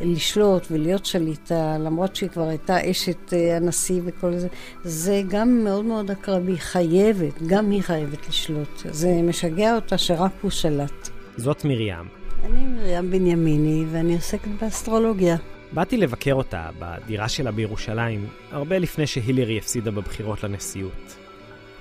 [0.00, 4.48] לשלוט ולהיות שליטה, למרות שהיא כבר הייתה אשת הנשיא וכל זה,
[4.84, 6.58] זה גם מאוד מאוד אקרבי.
[6.58, 8.82] חייבת, גם היא חייבת לשלוט.
[8.90, 11.08] זה משגע אותה שרק הוא שלט.
[11.36, 12.25] זאת מרים.
[12.46, 15.36] אני מרים בנימיני, ואני עוסקת באסטרולוגיה.
[15.72, 21.16] באתי לבקר אותה בדירה שלה בירושלים, הרבה לפני שהילרי הפסידה בבחירות לנשיאות.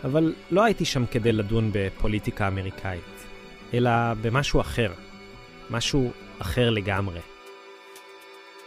[0.03, 3.25] אבל לא הייתי שם כדי לדון בפוליטיקה אמריקאית,
[3.73, 3.91] אלא
[4.22, 4.91] במשהו אחר.
[5.69, 7.19] משהו אחר לגמרי.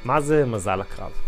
[0.05, 1.28] מה זה מזל הקרב?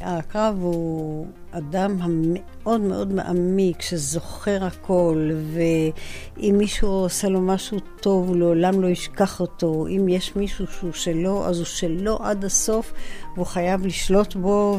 [0.00, 8.36] הקרב הוא אדם המאוד מאוד מעמיק, שזוכר הכל, ואם מישהו עושה לו משהו טוב, הוא
[8.36, 9.86] לעולם לא ישכח אותו.
[9.86, 12.92] אם יש מישהו שהוא שלו, אז הוא שלו עד הסוף,
[13.34, 14.78] והוא חייב לשלוט בו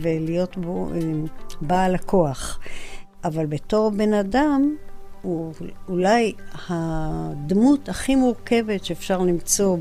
[0.00, 0.88] ולהיות בו
[1.60, 2.58] בעל הכוח.
[3.24, 4.76] אבל בתור בן אדם,
[5.22, 5.52] הוא
[5.88, 6.32] אולי
[6.68, 9.76] הדמות הכי מורכבת שאפשר למצוא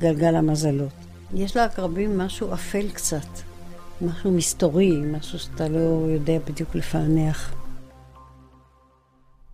[0.00, 1.09] בגלגל המזלות.
[1.34, 3.26] יש לעקרבים משהו אפל קצת,
[4.02, 7.54] משהו מסתורי, משהו שאתה לא יודע בדיוק לפענח.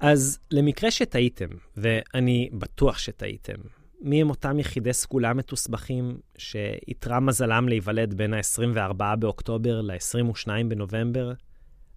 [0.01, 3.55] אז למקרה שטעיתם, ואני בטוח שטעיתם,
[4.01, 11.33] מי הם אותם יחידי סגולה מתוסבכים שאיתרע מזלם להיוולד בין ה-24 באוקטובר ל-22 בנובמבר?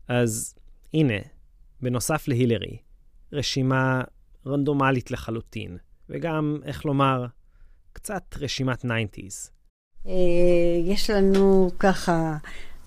[0.07, 0.56] אז
[0.94, 1.19] הנה,
[1.81, 2.78] בנוסף להילרי,
[3.34, 4.01] רשימה
[4.45, 5.78] רנדומלית לחלוטין,
[6.09, 7.25] וגם, איך לומר,
[7.94, 9.58] קצת רשימת 90's.
[10.85, 12.37] יש לנו ככה,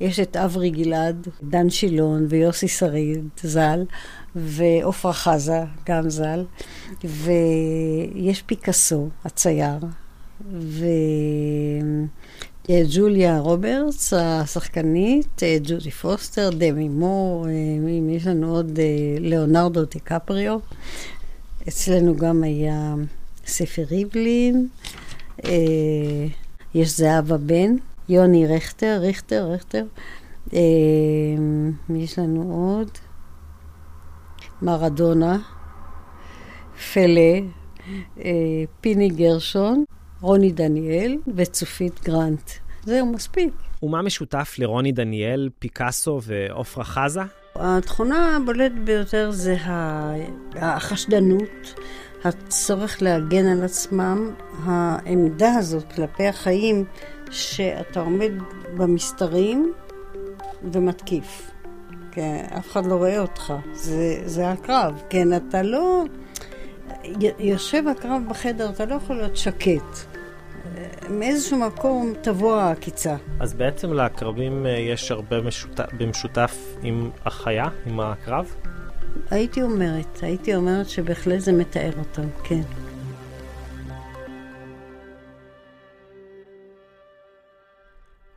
[0.01, 3.85] יש את אברי גלעד, דן שילון ויוסי שריד, ז"ל,
[4.37, 6.45] ועופרה חזה, גם ז"ל,
[7.05, 9.79] ויש פיקאסו, הצייר,
[12.69, 17.47] וג'וליה רוברטס, השחקנית, ג'ודי פוסטר, דמי מור,
[18.11, 18.79] יש לנו עוד
[19.21, 20.59] ליאונרדו דיקפריו.
[21.69, 22.95] אצלנו גם היה
[23.47, 24.69] ספר ריבלין.
[26.75, 27.75] יש זהבה בן,
[28.09, 29.85] יוני רכטר, ריכטר, רכטר.
[31.97, 32.91] יש לנו עוד
[34.63, 35.39] מרדונה,
[36.93, 37.39] פלה,
[38.81, 39.85] פיני גרשון,
[40.21, 42.51] רוני דניאל וצופית גרנט.
[42.85, 43.55] זהו, מספיק.
[43.83, 47.21] ומה משותף לרוני דניאל, פיקאסו ועופרה חזה?
[47.57, 49.57] התכונה הבולטת ביותר זה
[50.57, 51.75] החשדנות.
[52.25, 54.31] הצורך להגן על עצמם,
[54.65, 56.85] העמדה הזאת כלפי החיים,
[57.31, 58.33] שאתה עומד
[58.77, 59.73] במסתרים
[60.73, 61.51] ומתקיף.
[62.13, 65.03] כן, אף אחד לא רואה אותך, זה, זה הקרב.
[65.11, 66.05] כן, אתה לא...
[67.39, 70.13] יושב הקרב בחדר, אתה לא יכול להיות שקט.
[71.11, 73.17] מאיזשהו מקום תבוא העקיצה.
[73.41, 78.55] אז בעצם לקרבים יש הרבה משותף, במשותף עם החיה, עם הקרב?
[79.31, 82.63] הייתי אומרת, הייתי אומרת שבהחלט זה מתאר אותם, כן.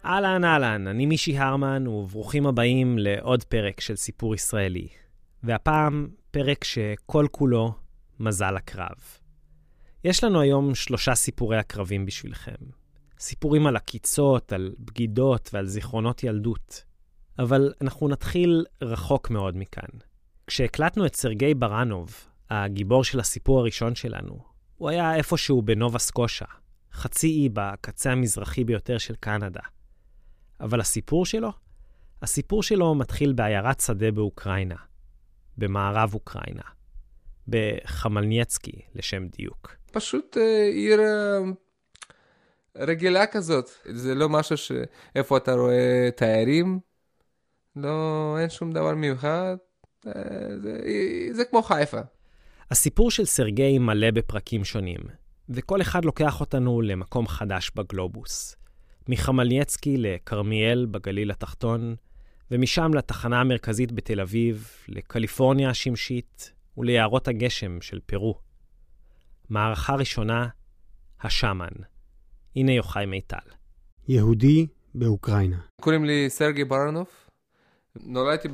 [0.05, 4.87] אהלן אהלן, אני מישי הרמן, וברוכים הבאים לעוד פרק של סיפור ישראלי.
[5.43, 7.73] והפעם פרק שכל כולו
[8.19, 9.19] מזל הקרב.
[10.03, 12.55] יש לנו היום שלושה סיפורי הקרבים בשבילכם.
[13.19, 16.83] סיפורים על עקיצות, על בגידות ועל זיכרונות ילדות.
[17.39, 20.14] אבל אנחנו נתחיל רחוק מאוד מכאן.
[20.47, 22.15] כשהקלטנו את סרגי ברנוב,
[22.49, 24.39] הגיבור של הסיפור הראשון שלנו,
[24.77, 26.45] הוא היה איפשהו בנובה סקושה,
[26.93, 29.61] חצי אי בקצה המזרחי ביותר של קנדה.
[30.59, 31.51] אבל הסיפור שלו?
[32.21, 34.75] הסיפור שלו מתחיל בעיירת שדה באוקראינה,
[35.57, 36.61] במערב אוקראינה,
[37.47, 39.75] בחמלניאצקי, לשם דיוק.
[39.91, 41.39] פשוט אה, עיר אה,
[42.77, 43.69] רגילה כזאת.
[43.89, 44.71] זה לא משהו ש...
[45.15, 46.79] איפה אתה רואה תיירים?
[47.75, 49.55] לא, אין שום דבר מיוחד.
[50.07, 50.11] אה,
[50.61, 50.79] זה,
[51.31, 51.99] זה כמו חיפה.
[52.71, 54.99] הסיפור של סרגי מלא בפרקים שונים,
[55.49, 58.55] וכל אחד לוקח אותנו למקום חדש בגלובוס.
[59.07, 61.95] מחמלניאצקי לכרמיאל בגליל התחתון,
[62.51, 68.39] ומשם לתחנה המרכזית בתל אביב, לקליפורניה השמשית וליערות הגשם של פרו.
[69.49, 70.47] מערכה ראשונה,
[71.21, 71.73] השאמן.
[72.55, 73.37] הנה יוחאי מיטל.
[74.07, 75.57] יהודי באוקראינה.
[75.81, 77.24] קוראים לי סרגי ברנוף.
[78.03, 78.47] נולדתי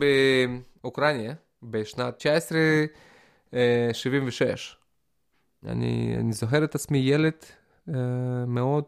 [0.81, 1.33] באוקראינה
[1.63, 4.77] בשנת 1976.
[5.65, 7.33] אני, אני זוכר את עצמי ילד
[7.89, 7.93] uh,
[8.47, 8.83] מאוד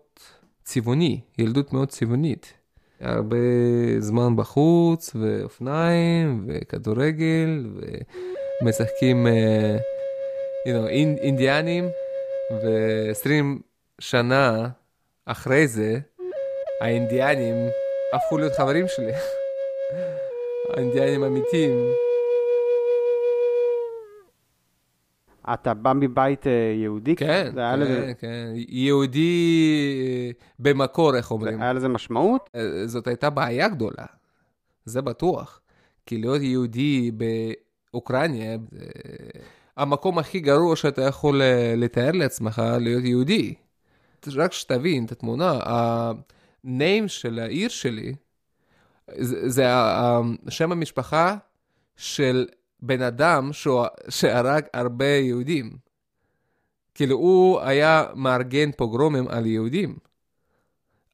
[0.64, 2.54] צבעוני, ילדות מאוד צבעונית.
[3.00, 3.38] הרבה
[4.00, 7.68] זמן בחוץ, ואופניים, וכדורגל,
[8.62, 9.30] ומשחקים, uh,
[10.68, 11.90] you know, אינ, אינדיאנים,
[12.52, 13.62] ו-20
[14.00, 14.70] שנה
[15.26, 16.00] אחרי זה,
[16.82, 17.56] האינדיאנים
[18.14, 19.12] הפכו להיות חברים שלי.
[20.69, 21.88] האינדיאנים אמיתיים.
[25.54, 27.15] אתה בא מבית אה, יהודי?
[27.15, 28.13] כן, כן, לזה...
[28.19, 28.54] כן.
[28.56, 29.65] יהודי
[30.06, 31.62] אה, במקור, איך אומרים.
[31.62, 32.50] היה לזה משמעות?
[32.56, 34.06] אה, זאת הייתה בעיה גדולה,
[34.86, 35.60] זה בטוח.
[36.06, 37.12] כי להיות יהודי
[37.92, 38.36] באוקראינה,
[38.71, 38.86] זה
[39.77, 41.42] המקום הכי גרוע שאתה יכול
[41.77, 43.54] לתאר לעצמך להיות יהודי.
[44.36, 48.13] רק שתבין את התמונה, הניים של העיר שלי,
[49.18, 49.65] זה, זה
[50.50, 51.38] שם המשפחה
[51.95, 52.48] של
[52.80, 53.50] בן אדם
[54.10, 55.77] שהרג הרבה יהודים.
[56.95, 59.98] כאילו, הוא היה מארגן פוגרומים על יהודים.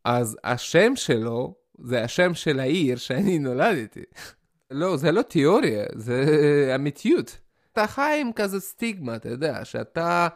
[0.04, 4.04] אז השם שלו זה השם של העיר שאני נולדתי.
[4.72, 7.38] לא, זה לא תיאוריה, זה אמיתיות.
[7.74, 10.28] אתה חי עם כזה סטיגמה, אתה יודע, שאתה...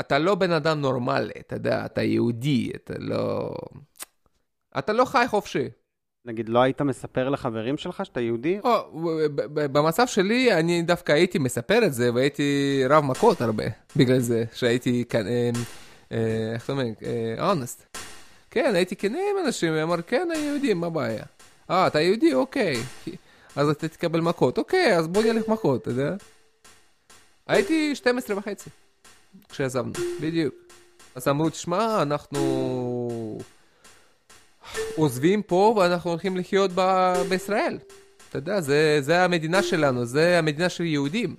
[0.00, 3.54] אתה לא בן אדם נורמלי, אתה יודע, אתה יהודי, אתה לא...
[4.78, 5.68] אתה לא חי חופשי.
[6.24, 8.58] נגיד, לא היית מספר לחברים שלך שאתה יהודי?
[8.64, 9.20] או,
[9.54, 13.64] במצב שלי, אני דווקא הייתי מספר את זה, והייתי רב מכות הרבה,
[13.96, 15.50] בגלל זה, שהייתי כאן, אה,
[16.12, 16.84] אה, איך אתה אומר,
[17.38, 17.96] אונסט.
[18.50, 21.24] כן, הייתי כנה עם אנשים, ואמר, כן, אני יהודי, מה הבעיה?
[21.70, 22.34] אה, אתה יהודי?
[22.34, 22.76] אוקיי.
[23.56, 24.58] אז אתה תקבל מכות.
[24.58, 26.14] אוקיי, אז בוא נלך מכות, אתה יודע?
[27.46, 28.70] הייתי 12 וחצי
[29.48, 30.54] כשעזבנו, בדיוק.
[31.14, 32.38] אז אמרו, תשמע, אנחנו...
[34.96, 37.78] עוזבים פה ואנחנו הולכים לחיות ב- בישראל.
[38.28, 41.36] אתה יודע, זה, זה המדינה שלנו, זה המדינה של יהודים.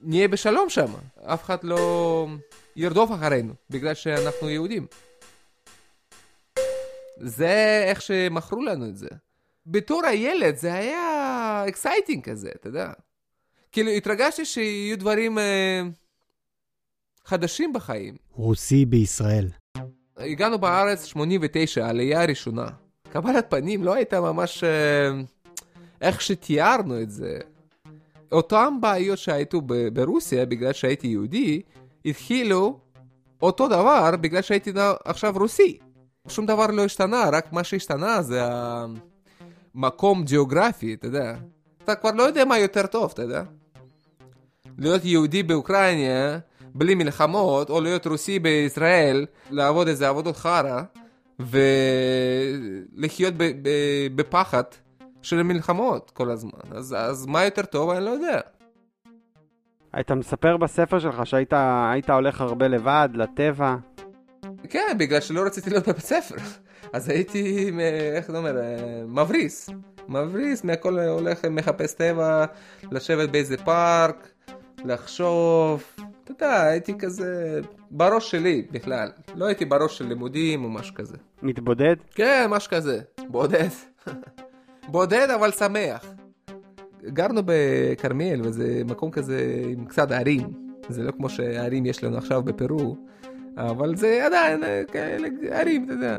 [0.00, 0.92] נהיה בשלום שם,
[1.24, 2.26] אף אחד לא
[2.76, 4.86] ירדוף אחרינו, בגלל שאנחנו יהודים.
[7.16, 9.08] זה איך שמכרו לנו את זה.
[9.66, 12.92] בתור הילד זה היה exciting כזה, אתה יודע.
[13.72, 15.82] כאילו, התרגשתי שיהיו דברים אה,
[17.24, 18.16] חדשים בחיים.
[18.32, 19.48] רוסי בישראל.
[20.18, 22.66] הגענו בארץ 89, העלייה הראשונה.
[23.12, 25.10] קבלת פנים לא הייתה ממש אה,
[26.00, 27.38] איך שתיארנו את זה.
[28.32, 29.60] אותן בעיות שהייתו
[29.92, 31.62] ברוסיה בגלל שהייתי יהודי,
[32.04, 32.78] התחילו
[33.42, 34.72] אותו דבר בגלל שהייתי
[35.04, 35.78] עכשיו רוסי.
[36.28, 38.40] שום דבר לא השתנה, רק מה שהשתנה זה
[39.74, 41.34] המקום גיאוגרפי, אתה יודע.
[41.84, 43.42] אתה כבר לא יודע מה יותר טוב, אתה יודע.
[44.78, 46.38] להיות יהודי באוקראינה
[46.74, 50.82] בלי מלחמות, או להיות רוסי בישראל, לעבוד איזה עבודות חרא,
[51.40, 53.34] ולחיות
[54.14, 54.62] בפחד
[55.22, 56.60] של מלחמות כל הזמן.
[56.70, 58.40] אז, אז מה יותר טוב, אני לא יודע.
[59.92, 63.76] היית מספר בספר שלך שהיית הולך הרבה לבד, לטבע.
[64.68, 66.36] כן, בגלל שלא רציתי להיות בבית ספר.
[66.92, 67.70] אז הייתי,
[68.16, 68.56] איך אתה אומר,
[69.06, 69.70] מבריס.
[70.08, 72.44] מבריס, מהכל הולך, מחפש טבע,
[72.90, 74.28] לשבת באיזה פארק,
[74.84, 75.84] לחשוב,
[76.24, 79.08] אתה יודע, הייתי כזה בראש שלי בכלל.
[79.34, 81.16] לא הייתי בראש של לימודים או משהו כזה.
[81.42, 81.96] מתבודד?
[82.14, 83.00] כן, משהו כזה.
[83.28, 83.68] בודד.
[84.92, 86.06] בודד אבל שמח.
[87.06, 90.40] גרנו בכרמיאל וזה מקום כזה עם קצת ערים.
[90.88, 92.96] זה לא כמו שהערים יש לנו עכשיו בפרו,
[93.56, 96.18] אבל זה עדיין אה, כאלה ערים, אתה יודע.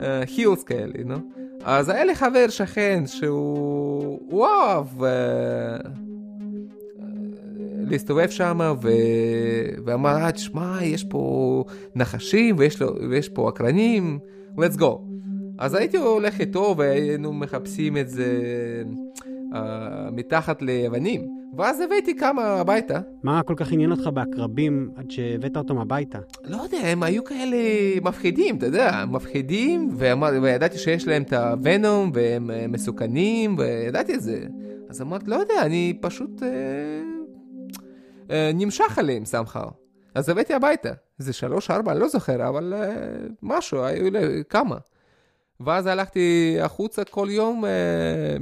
[0.00, 1.16] הילס uh, כאלה, נו.
[1.64, 4.86] אז היה לי חבר שכן שהוא אוהב...
[5.02, 6.06] Uh,
[7.86, 8.88] להסתובב שם, ו...
[9.84, 11.64] ואמר, אה, תשמע, יש פה
[11.94, 12.94] נחשים ויש, לו...
[13.10, 14.18] ויש פה עקרנים,
[14.56, 14.98] let's go.
[15.58, 18.32] אז הייתי הולך איתו והיינו מחפשים את זה,
[20.12, 21.36] מתחת ליוונים.
[21.56, 23.00] ואז הבאתי כמה הביתה.
[23.22, 26.18] מה כל כך עניין אותך בעקרבים עד שהבאת אותם הביתה?
[26.44, 27.56] לא יודע, הם היו כאלה
[28.02, 34.22] מפחידים, אתה יודע, מפחידים, ואמר, וידעתי שיש להם את הוונום, והם אה, מסוכנים, וידעתי את
[34.22, 34.44] זה.
[34.88, 36.48] אז אמרתי, לא יודע, אני פשוט אה,
[38.30, 39.70] אה, נמשך עליהם somehow.
[40.14, 40.92] אז הבאתי הביתה.
[41.18, 42.94] זה שלוש, ארבע, אני לא זוכר, אבל אה,
[43.42, 44.76] משהו, היו לי כמה.
[45.60, 47.68] ואז הלכתי החוצה כל יום uh,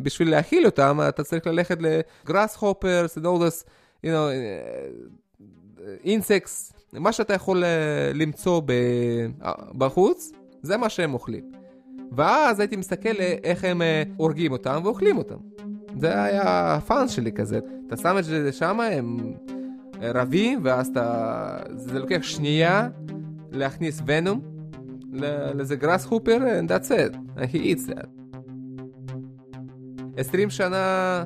[0.02, 3.20] בשביל להאכיל אותם, אתה צריך ללכת לגראס הופרס, and
[4.04, 4.30] you know,
[6.04, 7.66] אינסקס, uh, מה שאתה יכול uh,
[8.16, 8.72] למצוא ב,
[9.78, 11.52] בחוץ, זה מה שהם אוכלים.
[12.12, 13.82] ואז הייתי מסתכל איך הם
[14.16, 15.36] הורגים אותם ואוכלים אותם.
[16.00, 17.60] זה היה הפאנס שלי כזה.
[17.86, 19.34] אתה שם את זה שם, הם
[20.14, 21.56] רבים, ואז אתה...
[21.76, 22.88] זה לוקח שנייה
[23.50, 24.40] להכניס ונום.
[25.54, 27.16] לאיזה גראס הופר, and that's it,
[27.52, 28.06] he eats that.
[30.16, 31.24] 20 שנה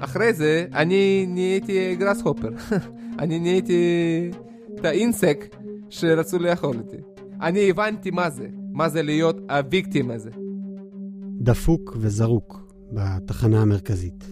[0.00, 2.48] אחרי זה, אני נהייתי גראס הופר.
[3.22, 4.30] אני נהייתי
[4.74, 5.56] את האינסק
[5.90, 6.96] שרצו לאכול אותי.
[7.40, 10.30] אני הבנתי מה זה, מה זה להיות הוויקטים הזה.
[11.40, 14.24] דפוק וזרוק בתחנה המרכזית.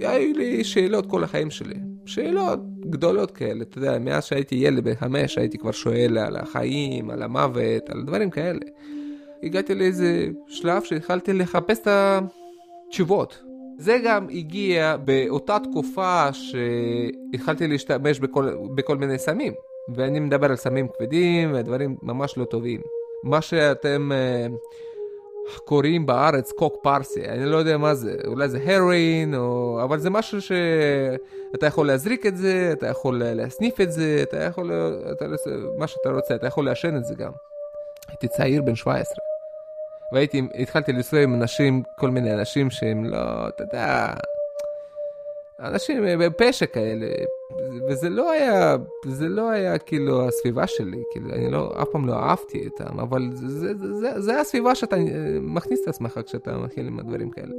[0.00, 1.78] היו לי שאלות כל החיים שלי.
[2.06, 7.10] שאלות גדולות כאלה, אתה יודע, מאז שהייתי ילד בן חמש הייתי כבר שואל על החיים,
[7.10, 8.60] על המוות, על דברים כאלה.
[9.42, 11.88] הגעתי לאיזה שלב שהתחלתי לחפש את
[12.88, 13.42] התשובות.
[13.78, 19.52] זה גם הגיע באותה תקופה שהתחלתי להשתמש בכל, בכל מיני סמים.
[19.88, 22.80] ואני מדבר על סמים כבדים ודברים ממש לא טובים.
[23.24, 24.52] מה שאתם uh,
[25.64, 29.80] קוראים בארץ קוק פרסי, אני לא יודע מה זה, אולי זה הרואין, או...
[29.84, 34.72] אבל זה משהו שאתה יכול להזריק את זה, אתה יכול להסניף את זה, אתה יכול,
[35.12, 35.24] אתה...
[35.78, 37.32] מה שאתה רוצה, אתה יכול לעשן את זה גם.
[38.08, 39.14] הייתי צעיר בן 17,
[40.12, 44.14] והייתי, התחלתי לנסוע עם אנשים, כל מיני אנשים שהם לא, אתה יודע,
[45.60, 47.06] אנשים בפשע כאלה,
[47.88, 52.14] וזה לא היה, זה לא היה כאילו הסביבה שלי, כאילו אני לא, אף פעם לא
[52.14, 54.96] אהבתי אותם, אבל זה, זה, זה, זה, הסביבה שאתה
[55.42, 57.54] מכניס את עצמך כשאתה מתחיל עם הדברים כאלה.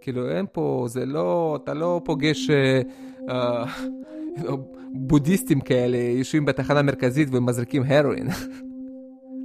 [0.00, 4.50] כאילו אין פה, זה לא, אתה לא פוגש uh, uh,
[4.92, 8.28] בודהיסטים כאלה יושבים בתחנה מרכזית ומזריקים הרואין.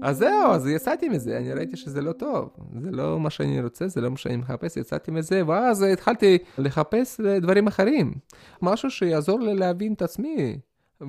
[0.04, 2.50] אז זהו, אז יצאתי מזה, אני ראיתי שזה לא טוב,
[2.82, 7.22] זה לא מה שאני רוצה, זה לא מה שאני מחפש, יצאתי מזה, ואז התחלתי לחפש
[7.42, 8.14] דברים אחרים,
[8.62, 10.58] משהו שיעזור לי להבין את עצמי.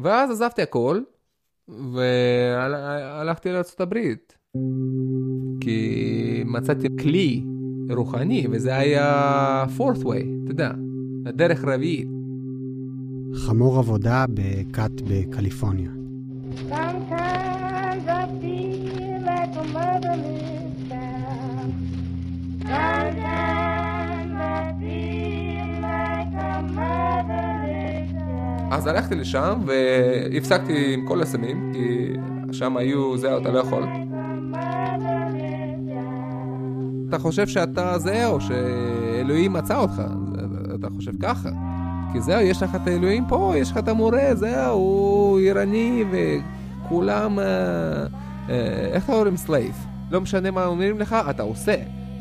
[0.03, 1.01] ואז עזבתי הכל,
[1.69, 3.99] והלכתי לארה"ב,
[5.61, 7.45] כי מצאתי כלי
[7.91, 10.71] רוחני, וזה היה fourth way, אתה יודע,
[11.27, 12.09] הדרך רביעית.
[13.35, 15.91] חמור עבודה בכת בקליפורניה.
[28.71, 32.13] אז הלכתי לשם והפסקתי עם כל הסמים, כי
[32.53, 33.85] שם היו, זהו, אתה לא יכול.
[37.09, 40.03] אתה חושב שאתה זה, או שאלוהים מצא אותך,
[40.75, 41.51] אתה חושב ככה.
[42.13, 47.39] כי זהו, יש לך את האלוהים פה, יש לך את המורה, זהו, הוא עירני וכולם,
[47.39, 48.07] אה,
[48.93, 49.87] איך אומרים slave?
[50.11, 51.75] לא משנה מה אומרים לך, אתה עושה.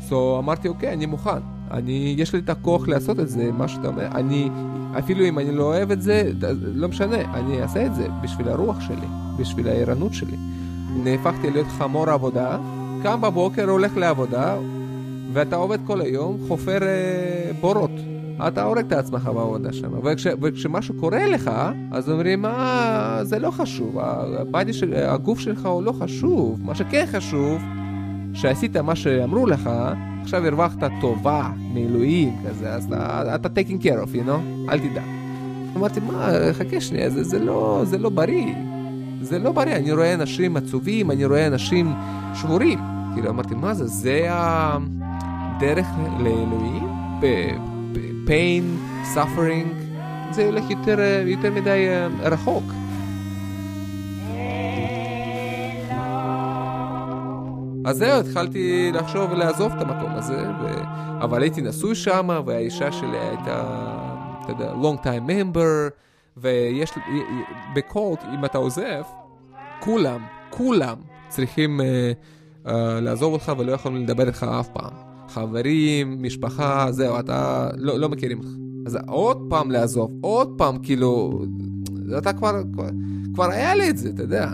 [0.08, 1.30] so, אמרתי, אוקיי, אני מוכן.
[1.70, 4.06] אני, יש לי את הכוח לעשות את זה, מה שאתה אומר.
[4.06, 4.48] אני,
[4.98, 8.80] אפילו אם אני לא אוהב את זה, לא משנה, אני אעשה את זה בשביל הרוח
[8.80, 9.06] שלי,
[9.38, 10.36] בשביל הערנות שלי.
[11.04, 12.58] נהפכתי להיות חמור עבודה,
[13.02, 14.56] קם בבוקר, הולך לעבודה,
[15.32, 18.13] ואתה עובד כל היום, חופר אה, בורות.
[18.48, 19.90] אתה הורג את עצמך בעבודה שם.
[20.04, 21.50] וכש, וכשמשהו קורה לך,
[21.92, 26.60] אז אומרים, אה, זה לא חשוב, הבדי של, הגוף שלך הוא לא חשוב.
[26.64, 27.62] מה שכן חשוב,
[28.34, 29.70] שעשית מה שאמרו לך,
[30.22, 34.70] עכשיו הרווחת טובה מאלוהים כזה, אז אתה, אתה taking care of, you know?
[34.72, 35.04] אל תדאג.
[35.76, 38.54] אמרתי, מה, חכה שנייה, זה, זה, לא, זה לא בריא.
[39.20, 41.92] זה לא בריא, אני רואה אנשים עצובים, אני רואה אנשים
[42.34, 42.78] שבורים.
[43.14, 45.86] כאילו, אמרתי, מה זה, זה הדרך
[46.18, 46.84] לאלוהים?
[48.26, 48.64] Pain,
[49.14, 49.68] suffering,
[50.30, 51.86] זה הולך יותר, יותר מדי
[52.22, 52.64] רחוק.
[57.84, 60.66] אז זהו, התחלתי לחשוב ולעזוב את המקום הזה, ו...
[61.20, 63.62] אבל הייתי נשוי שם, והאישה שלי הייתה,
[64.42, 65.90] אתה יודע, long time member,
[66.36, 66.90] ויש,
[67.74, 69.02] בקולט, אם אתה עוזב,
[69.80, 70.96] כולם, כולם
[71.28, 71.84] צריכים uh,
[72.66, 75.03] uh, לעזוב אותך ולא יכולים לדבר איתך אף פעם.
[75.34, 78.50] חברים, משפחה, זהו, אתה לא, לא מכירים אותך.
[78.86, 81.42] אז עוד פעם לעזוב, עוד פעם, כאילו,
[82.18, 82.88] אתה כבר, כבר,
[83.34, 84.50] כבר היה לי את זה, אתה יודע.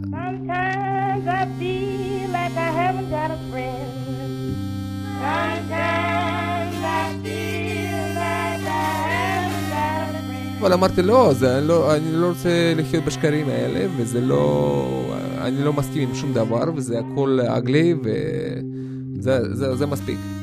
[10.61, 15.65] אבל אמרתי לא, זה, אני, לא, אני לא רוצה לחיות בשקרים האלה, וזה לא, אני
[15.65, 20.40] לא מסכים עם שום דבר, וזה הכל אגלי, וזה זה, זה מספיק.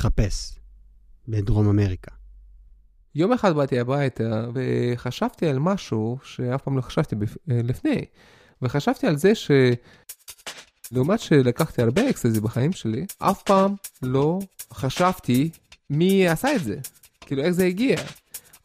[0.00, 0.58] מחפש
[1.28, 2.10] בדרום אמריקה.
[3.14, 7.36] יום אחד באתי הביתה וחשבתי על משהו שאף פעם לא חשבתי בפ...
[7.46, 8.04] לפני.
[8.62, 9.32] וחשבתי על זה
[10.90, 14.38] שלעומת שלקחתי הרבה אקסטזי בחיים שלי, אף פעם לא
[14.72, 15.50] חשבתי
[15.90, 16.76] מי עשה את זה.
[17.20, 17.96] כאילו איך זה הגיע.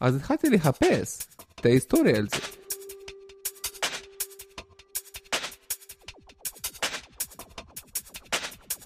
[0.00, 2.36] אז התחלתי לחפש את ההיסטוריה על זה.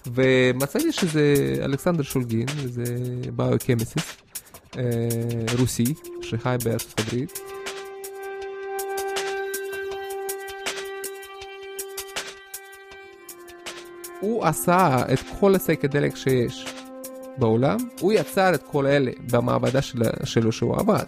[0.07, 2.83] ומצאתי שזה אלכסנדר שולגין, זה
[3.35, 4.17] ביוקמיסיס,
[4.77, 4.83] אה,
[5.59, 7.39] רוסי, שחי בארצות הברית.
[14.19, 16.65] הוא עשה את כל הסייקדליק שיש
[17.37, 21.05] בעולם, הוא יצר את כל אלה במעבדה של, שלו שהוא עבד.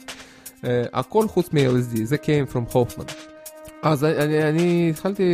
[0.63, 3.22] Uh, הכל חוץ מ-LSD, זה came from Hoffman.
[3.83, 5.33] אז אני, אני התחלתי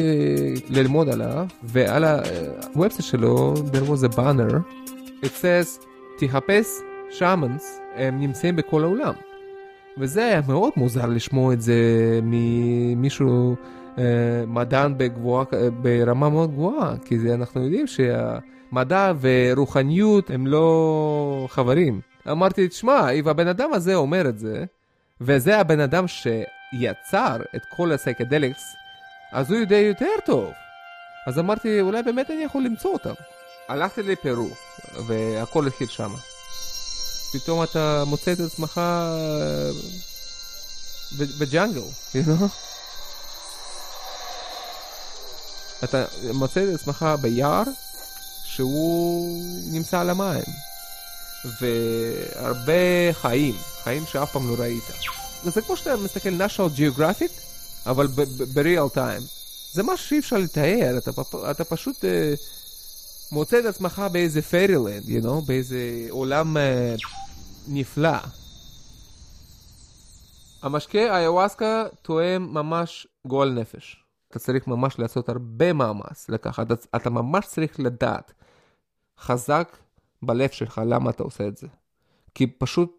[0.70, 4.56] ללמוד עליו, ועל הוובסט שלו, there was a banner,
[5.24, 5.86] it says,
[6.18, 6.68] תחפש
[7.10, 9.13] שאמנס, הם נמצאים בכל העולם.
[9.98, 11.74] וזה היה מאוד מוזר לשמוע את זה
[12.24, 13.56] ממישהו
[13.98, 14.03] אה,
[14.48, 15.44] מדען בגבוה,
[15.82, 22.01] ברמה מאוד גבוהה, כי זה, אנחנו יודעים שהמדע ורוחניות הם לא חברים.
[22.32, 24.65] אמרתי, תשמע, אם הבן אדם הזה אומר את זה,
[25.22, 26.27] וזה הבן אדם ש...
[26.73, 28.75] יצר את כל הסייקדליקס,
[29.31, 30.53] אז הוא יודע יותר טוב.
[31.27, 33.13] אז אמרתי, אולי באמת אני יכול למצוא אותם.
[33.69, 34.49] הלכתי לפרו,
[35.07, 36.11] והכל התחיל שם.
[37.33, 39.69] פתאום אתה מוצא את עצמך אה,
[41.39, 41.82] בג'אנגל,
[42.13, 42.45] you know?
[45.84, 47.63] אתה מוצא את עצמך ביער
[48.43, 50.43] שהוא נמצא על המים.
[51.62, 54.84] והרבה חיים, חיים שאף פעם לא ראית.
[55.43, 57.32] זה כמו שאתה מסתכל national geographic,
[57.86, 58.08] אבל
[58.54, 59.23] ב-real time.
[59.73, 61.12] זה משהו שאי אפשר לתאר, אתה,
[61.52, 62.08] אתה פשוט uh,
[63.32, 66.60] מוצא את עצמך באיזה פיירילנד, you know, באיזה עולם uh,
[67.67, 68.17] נפלא.
[70.62, 74.04] המשקה איוואסקה תואם ממש גועל נפש.
[74.30, 78.34] אתה צריך ממש לעשות הרבה מאמץ לקחת, אתה, אתה ממש צריך לדעת
[79.19, 79.78] חזק
[80.21, 81.67] בלב שלך למה אתה עושה את זה.
[82.36, 82.98] כי פשוט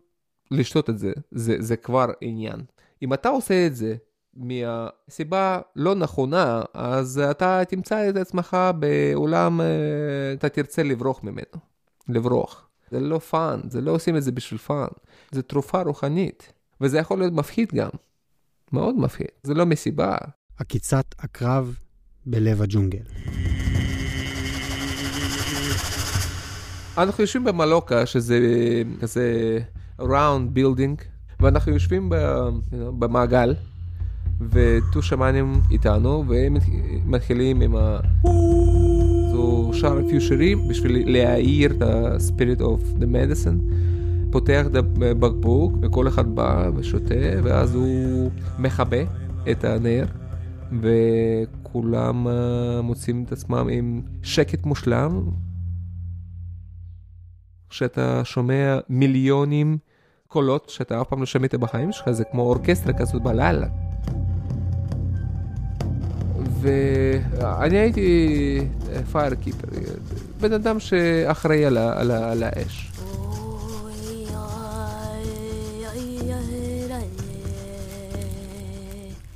[0.50, 2.60] לשתות את זה, זה, זה כבר עניין.
[3.02, 3.96] אם אתה עושה את זה
[4.34, 9.66] מהסיבה לא נכונה, אז אתה תמצא את עצמך בעולם, אה,
[10.32, 11.70] אתה תרצה לברוח ממנו.
[12.08, 12.68] לברוח.
[12.90, 14.86] זה לא fun, זה לא עושים את זה בשביל fun.
[15.30, 17.90] זה תרופה רוחנית, וזה יכול להיות מפחיד גם.
[18.72, 19.26] מאוד מפחיד.
[19.42, 20.16] זה לא מסיבה.
[20.58, 21.78] עקיצת העקרב
[22.26, 23.02] בלב הג'ונגל.
[26.98, 28.38] אנחנו יושבים ב maloca, שזה
[29.00, 29.58] כזה
[30.00, 31.00] round building,
[31.40, 33.54] ואנחנו יושבים ב, you know, במעגל,
[34.40, 36.56] ו two שמאנים איתנו, והם
[37.06, 38.00] מתחילים עם ה...
[39.32, 43.72] זו שר אפילו שירים בשביל להעיר את ה-spirit of the medicine.
[44.30, 49.02] פותח את הבקבוק, וכל אחד בא ושותה, ואז הוא מכבה
[49.50, 50.06] את הנר,
[50.80, 52.30] וכולם uh,
[52.82, 55.22] מוצאים את עצמם עם שקט מושלם,
[57.70, 59.78] שאתה שומע מיליונים
[60.32, 63.66] קולות שאתה אף פעם לא שמעת בחיים שלך, זה כמו אורקסטרה כזאת בלילה.
[66.60, 68.60] ואני הייתי
[69.12, 69.68] פייר קיפר,
[70.40, 72.92] בן אדם שאחראי על, על, על האש.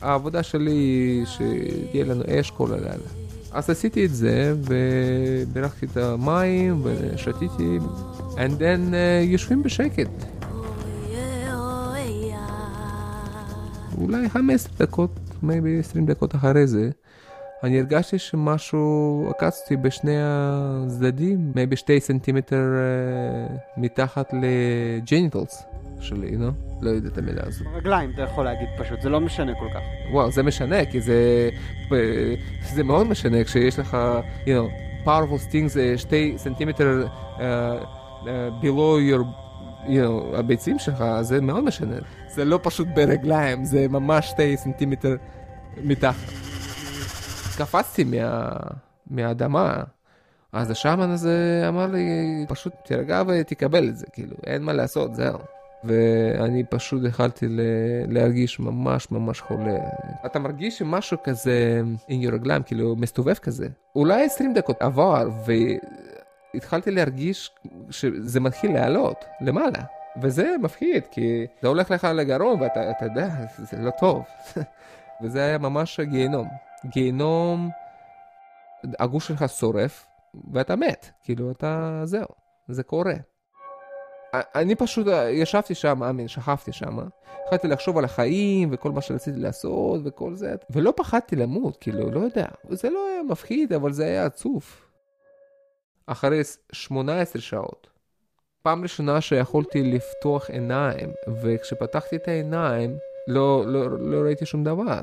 [0.01, 3.09] העבודה שלי היא שיהיה לנו אש כל הלילה.
[3.53, 7.79] אז עשיתי את זה, ובירכתי את המים, ושתיתי,
[8.35, 10.34] and then uh, יושבים בשקט.
[14.05, 16.91] אולי 15 דקות, maybe 20 דקות אחרי זה,
[17.65, 25.63] אני הרגשתי שמשהו, עקצתי בשני הצדדים, maybe שתי סנטימטר uh, מתחת לג'ניטלס
[26.01, 26.81] שלי, know?
[26.81, 27.65] לא יודע את המילה הזו.
[27.75, 29.81] רגליים, אתה יכול להגיד פשוט, זה לא משנה כל כך.
[30.13, 31.49] וואו, זה משנה, כי זה,
[32.75, 33.97] זה מאוד משנה כשיש לך,
[34.45, 38.27] you know, powerful stings זה שתי סנטימטר uh, uh,
[38.63, 39.25] below your,
[39.87, 41.97] you know, הביצים שלך, זה מאוד משנה.
[42.35, 45.17] זה לא פשוט ברגליים, זה ממש שתי סנטימטר
[45.85, 46.33] מתחת.
[47.59, 48.51] קפצתי מה,
[49.11, 49.83] מהאדמה,
[50.53, 52.07] אז השאמן הזה אמר לי,
[52.49, 55.39] פשוט תירגע ותקבל את זה, כאילו, אין מה לעשות, זהו.
[55.85, 57.47] ואני פשוט התחלתי
[58.09, 59.79] להרגיש ממש ממש חולה.
[60.27, 63.69] אתה מרגיש שמשהו כזה עם הרגליים, כאילו מסתובב כזה.
[63.97, 65.29] אולי 20 דקות עבר,
[66.55, 67.51] והתחלתי להרגיש
[67.91, 69.83] שזה מתחיל לעלות למעלה.
[70.23, 74.25] וזה מפחיד, כי זה הולך לך לגרום, ואתה יודע, זה לא טוב.
[75.23, 76.49] וזה היה ממש גיהנום.
[76.87, 77.71] גיהנום,
[78.99, 80.07] הגוש שלך שורף,
[80.53, 81.11] ואתה מת.
[81.23, 82.27] כאילו, אתה, זהו,
[82.69, 83.15] זה קורה.
[84.35, 86.99] אני פשוט ישבתי שם, אמין, שכבתי שם,
[87.43, 92.21] התחלתי לחשוב על החיים וכל מה שרציתי לעשות וכל זה, ולא פחדתי למות, כאילו, לא
[92.21, 92.47] יודע.
[92.69, 94.65] זה לא היה מפחיד, אבל זה היה עצוב.
[96.07, 96.41] אחרי
[96.73, 97.89] 18 שעות,
[98.65, 102.97] פעם ראשונה שיכולתי לפתוח עיניים, וכשפתחתי את העיניים,
[103.29, 105.03] לא, לא, לא ראיתי שום דבר.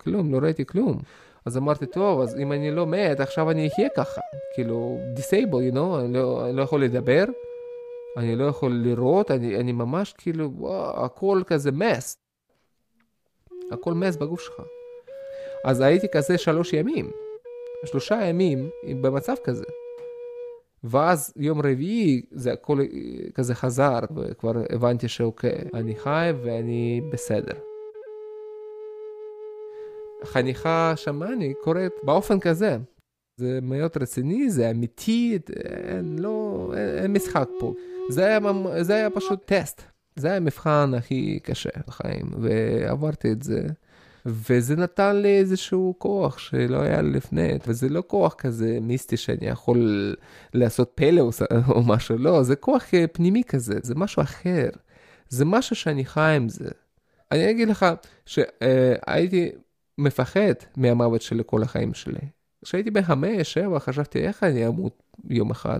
[0.00, 0.98] כלום, לא ראיתי כלום.
[1.46, 4.20] אז אמרתי, טוב, אז אם אני לא מת, עכשיו אני אחיה ככה.
[4.54, 7.24] כאילו, disable, you know, אני לא, אני לא יכול לדבר,
[8.16, 12.18] אני לא יכול לראות, אני, אני ממש כאילו, וואו, הכל כזה מס.
[13.72, 14.62] הכל מס בגוף שלך.
[15.64, 17.10] אז הייתי כזה שלוש ימים,
[17.84, 19.64] שלושה ימים במצב כזה.
[20.84, 22.80] ואז יום רביעי זה הכל
[23.34, 27.54] כזה חזר, וכבר הבנתי שאוקיי, אני חי ואני בסדר.
[30.24, 32.76] חניכה שמאני קורית באופן כזה.
[33.36, 37.74] זה מאוד רציני, זה אמיתי, אין, לא, אין, אין משחק פה.
[38.10, 38.38] זה היה,
[38.80, 39.82] זה היה פשוט טסט.
[40.16, 43.66] זה היה המבחן הכי קשה בחיים, ועברתי את זה.
[44.26, 49.46] וזה נתן לי איזשהו כוח שלא היה לי לפני, וזה לא כוח כזה מיסטי שאני
[49.46, 50.14] יכול
[50.54, 51.30] לעשות פלא
[51.68, 54.68] או משהו, לא, זה כוח פנימי כזה, זה משהו אחר.
[55.28, 56.70] זה משהו שאני חי עם זה.
[57.32, 57.86] אני אגיד לך
[58.26, 59.50] שהייתי
[59.98, 62.20] מפחד מהמוות שלי כל החיים שלי.
[62.64, 65.78] כשהייתי בן חמש, שבע, חשבתי איך אני אמות יום אחד,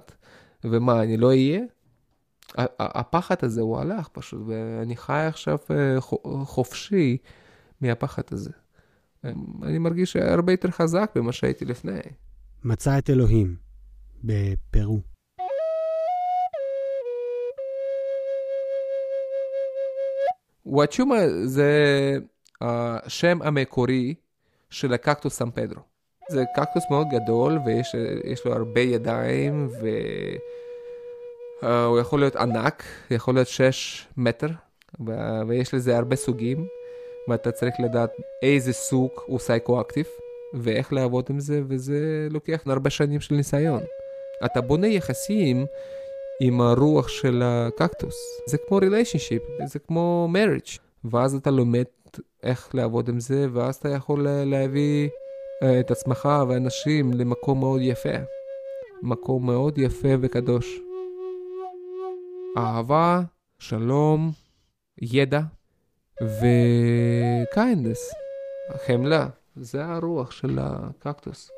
[0.65, 1.61] ומה, אני לא אהיה?
[2.79, 6.01] הפחד הזה הוא הלך פשוט, ואני חי עכשיו אה,
[6.45, 7.17] חופשי
[7.81, 8.51] מהפחד הזה.
[9.63, 12.01] אני מרגיש הרבה יותר חזק ממה שהייתי לפני.
[12.65, 13.57] מצא את אלוהים
[14.25, 15.01] בפרו.
[20.67, 21.73] וואצ'ומה זה
[22.61, 24.15] השם המקורי
[24.71, 25.83] של הקקטוס סן פדרו.
[26.31, 29.69] זה קקטוס מאוד גדול ויש לו הרבה ידיים
[31.63, 34.49] והוא uh, יכול להיות ענק, יכול להיות 6 מטר
[35.07, 36.67] ו- ויש לזה הרבה סוגים
[37.29, 38.11] ואתה צריך לדעת
[38.43, 40.07] איזה סוג הוא סייקואקטיב
[40.55, 43.83] ואיך לעבוד עם זה וזה לוקח הרבה שנים של ניסיון.
[44.45, 45.67] אתה בונה יחסים
[46.41, 48.17] עם הרוח של הקקטוס.
[48.47, 50.79] זה כמו relationship, זה כמו marriage.
[51.05, 51.85] ואז אתה לומד
[52.43, 55.09] איך לעבוד עם זה, ואז אתה יכול להביא
[55.63, 58.19] אה, את עצמך ואנשים למקום מאוד יפה.
[59.03, 60.81] מקום מאוד יפה וקדוש.
[62.57, 63.21] אהבה,
[63.59, 64.31] שלום,
[65.03, 65.41] ידע
[66.21, 68.15] ו kindness,
[68.87, 71.51] חמלה, זה הרוח של הקקטוס.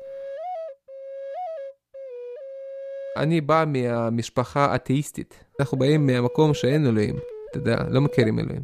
[3.17, 5.43] אני בא מהמשפחה האתאיסטית.
[5.59, 7.15] אנחנו באים מהמקום שאין אלוהים,
[7.49, 8.63] אתה יודע, לא מכירים אלוהים.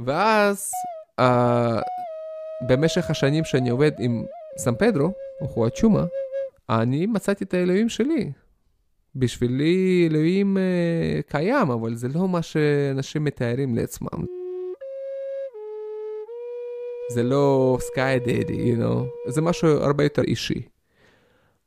[0.00, 0.70] ואז
[1.20, 1.24] uh,
[2.68, 4.24] במשך השנים שאני עובד עם
[4.58, 6.04] סן פדרו, או חואצ'ומה,
[6.70, 8.32] אני מצאתי את האלוהים שלי.
[9.16, 14.33] בשבילי אלוהים uh, קיים, אבל זה לא מה שאנשים מתארים לעצמם.
[17.10, 20.62] זה לא סקאי דדי, you know, זה משהו הרבה יותר אישי.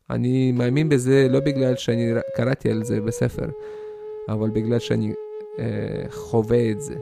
[0.10, 3.50] אני מאמין בזה לא בגלל שאני קראתי על זה בספר,
[4.30, 5.60] אבל בגלל שאני uh,
[6.12, 6.96] חווה את זה.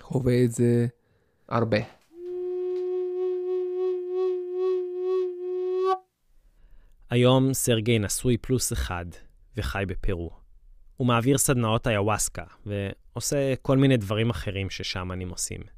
[0.00, 0.86] חווה את זה
[1.48, 1.78] הרבה.
[7.10, 9.06] היום סרגי נשוי פלוס אחד
[9.56, 10.30] וחי בפרו.
[10.96, 15.75] הוא מעביר סדנאות איוואסקה ועושה כל מיני דברים אחרים ששאמנים עושים.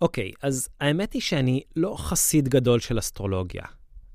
[0.00, 3.64] אוקיי, אז האמת היא שאני לא חסיד גדול של אסטרולוגיה.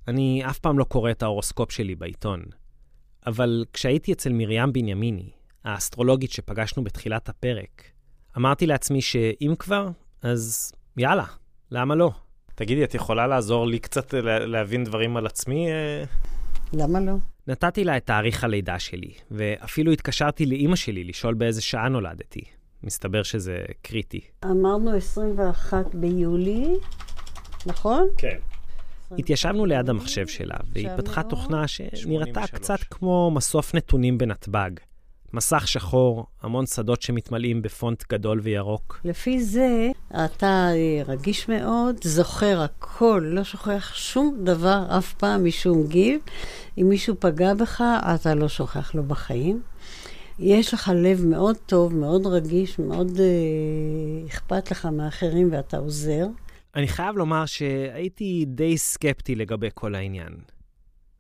[0.08, 2.44] אני אף פעם לא קורא את ההורוסקופ שלי בעיתון.
[3.28, 5.30] אבל כשהייתי אצל מרים בנימיני,
[5.64, 7.84] האסטרולוגית שפגשנו בתחילת הפרק,
[8.38, 9.90] אמרתי לעצמי שאם כבר,
[10.22, 11.26] אז יאללה,
[11.72, 12.12] למה לא?
[12.56, 15.68] תגידי, את יכולה לעזור לי קצת להבין דברים על עצמי?
[16.74, 17.14] למה לא?
[17.48, 22.42] נתתי לה את תאריך הלידה שלי, ואפילו התקשרתי לאימא שלי לשאול באיזה שעה נולדתי.
[22.84, 24.22] מסתבר שזה קריטי.
[24.46, 26.76] אמרנו 21 ביולי,
[27.66, 28.08] נכון?
[28.18, 28.38] כן.
[29.20, 34.72] התיישבנו ליד המחשב שלה, והיא פתחה תוכנה שנראתה קצת כמו מסוף נתונים בנתב"ג.
[35.34, 39.02] מסך שחור, המון שדות שמתמלאים בפונט גדול וירוק.
[39.06, 39.90] לפי זה,
[40.26, 46.20] אתה אה, רגיש מאוד, זוכר הכל, לא שוכח שום דבר אף פעם משום גיל.
[46.78, 47.84] אם מישהו פגע בך,
[48.16, 49.62] אתה לא שוכח לו בחיים.
[50.40, 56.28] יש לך לב מאוד טוב, מאוד רגיש, מאוד אה, אכפת לך מאחרים ואתה עוזר.
[56.76, 60.34] אני חייב לומר שהייתי די סקפטי לגבי כל העניין.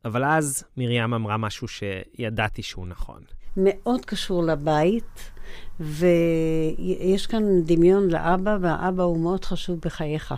[0.06, 3.21] אבל אז מרים אמרה משהו שידעתי שהוא נכון.
[3.58, 5.32] מאוד קשור לבית,
[5.80, 10.34] ויש כאן דמיון לאבא, והאבא הוא מאוד חשוב בחייך.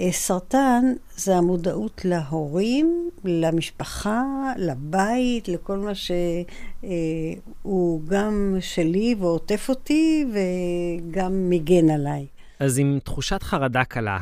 [0.00, 0.84] אה, סרטן
[1.16, 4.22] זה המודעות להורים, למשפחה,
[4.56, 12.26] לבית, לכל מה שהוא גם שלי ועוטף אותי וגם מגן עליי.
[12.60, 14.18] אז עם תחושת חרדה קלה,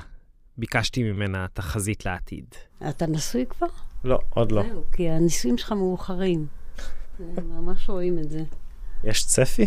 [0.59, 2.45] ביקשתי ממנה תחזית לעתיד.
[2.89, 3.67] אתה נשוי כבר?
[4.05, 4.63] לא, עוד לא.
[4.63, 6.47] זהו, כי הנישואים שלך מאוחרים.
[7.49, 8.45] ממש רואים את זה.
[9.05, 9.67] יש צפי?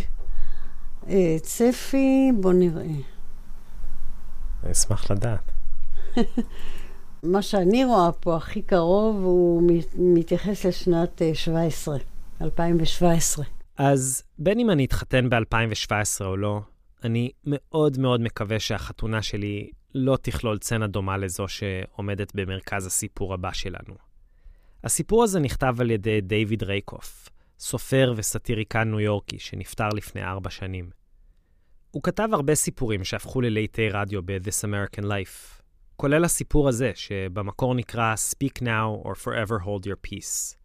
[1.07, 2.83] אה, צפי, בוא נראה.
[4.63, 5.51] אני אשמח לדעת.
[7.23, 9.63] מה שאני רואה פה הכי קרוב, הוא
[9.95, 12.01] מתייחס לשנת 17, אה,
[12.41, 13.45] 2017.
[13.77, 16.61] אז בין אם אני אתחתן ב-2017 או לא,
[17.03, 23.51] אני מאוד מאוד מקווה שהחתונה שלי לא תכלול צנע דומה לזו שעומדת במרכז הסיפור הבא
[23.51, 23.95] שלנו.
[24.83, 30.89] הסיפור הזה נכתב על ידי דיוויד רייקוף, סופר וסאטיריקן ניו יורקי שנפטר לפני ארבע שנים.
[31.91, 35.58] הוא כתב הרבה סיפורים שהפכו ללהיטי רדיו ב-This American Life,
[36.01, 40.55] כולל הסיפור הזה, שבמקור נקרא Speak Now or Forever Hold Your Peace.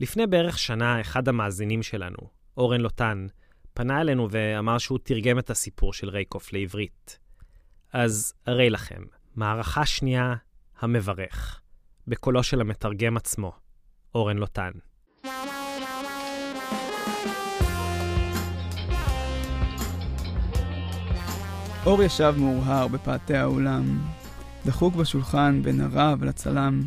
[0.00, 2.16] לפני בערך שנה, אחד המאזינים שלנו,
[2.56, 3.26] אורן לוטן,
[3.74, 7.18] פנה אלינו ואמר שהוא תרגם את הסיפור של רייקוף לעברית.
[7.92, 9.02] אז הרי לכם,
[9.36, 10.34] מערכה שנייה,
[10.80, 11.60] המברך,
[12.06, 13.52] בקולו של המתרגם עצמו,
[14.14, 14.70] אורן לוטן.
[21.86, 23.98] אור ישב מאורהר בפאתי האולם,
[24.66, 26.82] דחוק בשולחן בין הרב לצלם,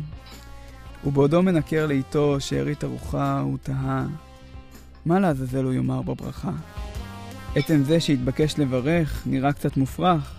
[1.04, 4.06] ובעודו מנקר לאיתו שארית ארוחה, הוא תהה,
[5.06, 6.52] מה לעזאזל הוא יאמר בברכה?
[7.54, 10.34] עצם זה שהתבקש לברך נראה קצת מופרך,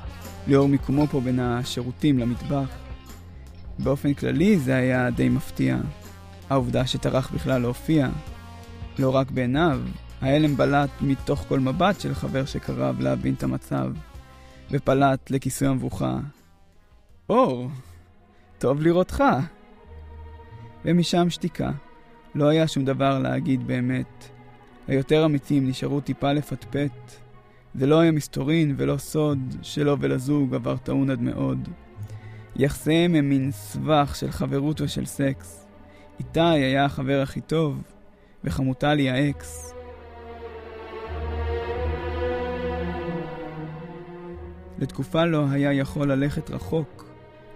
[0.47, 2.69] לאור מיקומו פה בין השירותים למטבח.
[3.80, 5.78] באופן כללי זה היה די מפתיע.
[6.49, 8.10] העובדה שטרח בכלל להופיע.
[8.99, 9.82] לא רק בעיניו,
[10.21, 13.91] ההלם בלט מתוך כל מבט של חבר שקרב להבין את המצב,
[14.71, 16.19] ופלט לכיסוי המבוכה.
[17.29, 17.69] אור,
[18.57, 19.23] טוב לראותך.
[20.85, 21.71] ומשם שתיקה.
[22.35, 24.29] לא היה שום דבר להגיד באמת.
[24.87, 27.11] היותר אמיתים נשארו טיפה לפטפט.
[27.73, 31.69] זה לא היה מסתורין ולא סוד שלו ולזוג עבר טעון עד מאוד.
[32.55, 35.67] יחסיהם הם מין סבך של חברות ושל סקס.
[36.19, 37.81] איתי היה החבר הכי טוב,
[38.43, 39.73] וחמוטלי האקס.
[44.79, 47.09] לתקופה לא היה יכול ללכת רחוק,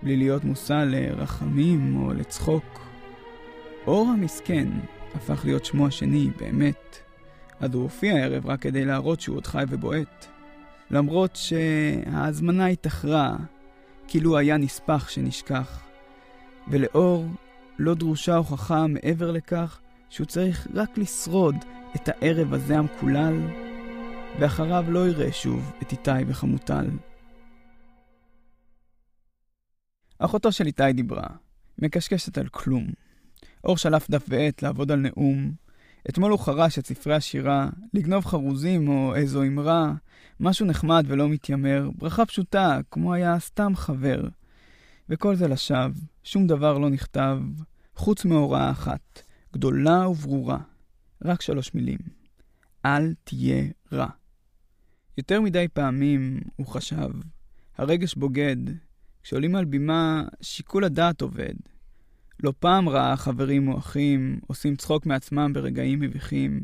[0.04, 2.80] בלי להיות מושא לרחמים או לצחוק.
[3.88, 4.68] אור המסכן
[5.16, 6.98] הפך להיות שמו השני, באמת.
[7.60, 10.26] אז הוא הופיע הערב רק כדי להראות שהוא עוד חי ובועט.
[10.92, 13.36] למרות שההזמנה התאחרה,
[14.08, 15.84] כאילו היה נספח שנשכח.
[16.68, 17.26] ולאור
[17.80, 21.56] לא דרושה הוכחה מעבר לכך שהוא צריך רק לשרוד
[21.96, 23.40] את הערב הזה המקולל,
[24.40, 26.86] ואחריו לא יראה שוב את איתי וחמוטל.
[30.20, 31.28] אחותו של איתי דיברה,
[31.80, 32.88] מקשקשת על כלום.
[33.64, 35.52] אור שלף דף ועט לעבוד על נאום.
[36.10, 39.94] אתמול הוא חרש את ספרי השירה, לגנוב חרוזים או איזו אמרה,
[40.40, 44.28] משהו נחמד ולא מתיימר, ברכה פשוטה, כמו היה סתם חבר.
[45.10, 45.90] וכל זה לשווא,
[46.24, 47.40] שום דבר לא נכתב,
[47.96, 49.22] חוץ מהוראה אחת,
[49.54, 50.58] גדולה וברורה.
[51.26, 52.00] רק שלוש מילים.
[52.86, 54.08] אל תהיה רע.
[55.18, 57.10] יותר מדי פעמים, הוא חשב,
[57.78, 58.58] הרגש בוגד,
[59.24, 61.54] כשעולים על בימה, שיקול הדעת עובד.
[62.44, 66.62] לא פעם ראה חברים או אחים עושים צחוק מעצמם ברגעים מביכים,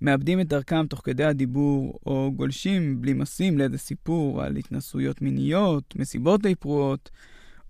[0.00, 5.96] מאבדים את דרכם תוך כדי הדיבור, או גולשים בלי משים לאיזה סיפור על התנסויות מיניות,
[5.96, 7.10] מסיבות די פרועות,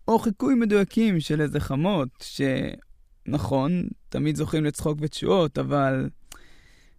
[0.08, 6.08] או חיקוי מדויקים של איזה חמות, שנכון, תמיד זוכים לצחוק ותשואות, אבל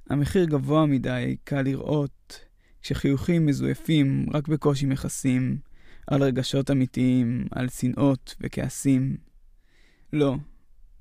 [0.09, 2.39] המחיר גבוה מדי, קל לראות,
[2.81, 5.57] כשחיוכים מזויפים רק בקושי מכסים,
[6.07, 9.17] על רגשות אמיתיים, על שנאות וכעסים.
[10.13, 10.35] לא,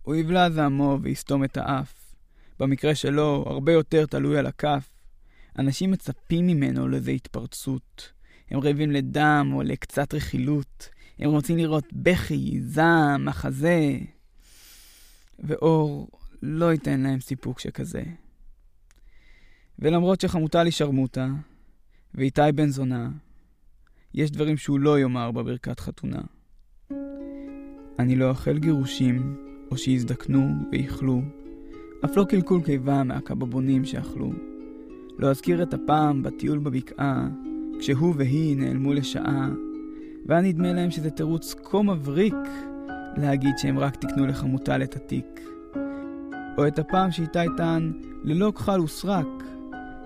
[0.02, 2.14] הוא יבלע זעמו ויסתום את האף.
[2.60, 4.90] במקרה שלו, הרבה יותר תלוי על הכף.
[5.58, 8.12] אנשים מצפים ממנו לאיזו התפרצות.
[8.50, 10.88] הם רעבים לדם או לקצת רכילות.
[11.18, 13.98] הם רוצים לראות בכי, זעם, מחזה.
[15.38, 16.08] ואור
[16.42, 18.02] לא ייתן להם סיפוק שכזה.
[19.78, 21.28] ולמרות שחמותה לי שרמוטה,
[22.14, 23.10] ואיתי בן זונה,
[24.16, 26.20] יש דברים שהוא לא יאמר בברכת חתונה.
[27.98, 29.36] אני לא אאחל גירושים,
[29.70, 31.22] או שיזדקנו ויכלו,
[32.04, 34.32] אף לא קלקול קיבה מהקבבונים שאכלו.
[35.18, 37.28] לא אזכיר את הפעם בטיול בבקעה,
[37.78, 39.50] כשהוא והיא נעלמו לשעה,
[40.26, 42.34] והיה נדמה להם שזה תירוץ כה מבריק
[43.16, 45.40] להגיד שהם רק תקנו לחמוטל את התיק.
[46.58, 47.92] או את הפעם שאיתי טען
[48.24, 49.44] ללא כחל וסרק,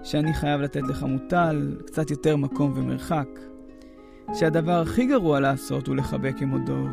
[0.02, 3.28] שאני חייב לתת לחמוטל קצת יותר מקום ומרחק.
[4.34, 6.88] שהדבר הכי גרוע לעשות הוא לחבק כמו דוב.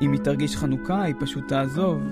[0.00, 2.02] אם היא תרגיש חנוכה, היא פשוט תעזוב.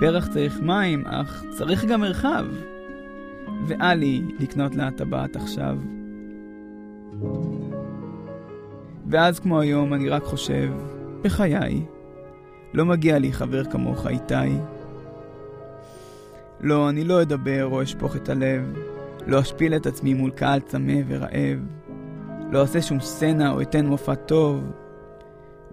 [0.00, 2.46] פרח צריך מים, אך צריך גם מרחב.
[3.66, 5.78] ואל לי לקנות לה טבעת עכשיו.
[9.06, 10.72] ואז כמו היום אני רק חושב,
[11.22, 11.86] בחיי,
[12.74, 14.34] לא מגיע לי חבר כמוך איתי.
[16.60, 18.74] לא, אני לא אדבר או אשפוך את הלב,
[19.26, 21.58] לא אשפיל את עצמי מול קהל צמא ורעב,
[22.52, 24.64] לא אעשה שום סצנה או אתן מופע טוב,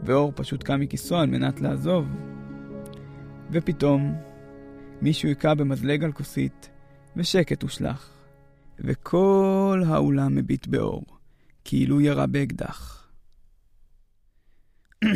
[0.04, 2.08] ואור פשוט קם מכיסו על מנת לעזוב.
[3.52, 4.16] ופתאום,
[5.02, 6.70] מישהו היכה במזלג על כוסית,
[7.16, 8.10] ושקט הושלך,
[8.80, 11.06] וכל האולם מביט באור,
[11.64, 13.10] כאילו ירה באקדח.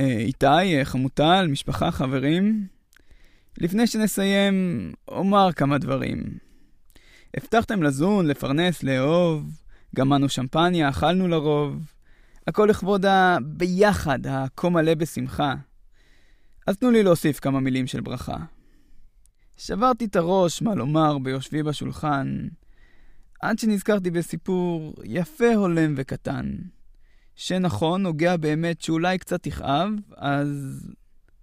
[0.00, 2.66] אה, איתי, חמוטל, משפחה, חברים,
[3.58, 6.47] לפני שנסיים, אומר כמה דברים.
[7.36, 9.44] הבטחתם לזון, לפרנס, לאהוב,
[9.96, 11.92] גמנו שמפניה, אכלנו לרוב.
[12.46, 15.54] הכל לכבוד הביחד, הכה מלא בשמחה.
[16.66, 18.36] אז תנו לי להוסיף כמה מילים של ברכה.
[19.56, 22.48] שברתי את הראש מה לומר ביושבי בשולחן,
[23.40, 26.56] עד שנזכרתי בסיפור יפה, הולם וקטן.
[27.34, 30.80] שנכון, נוגע באמת שאולי קצת יכאב, אז...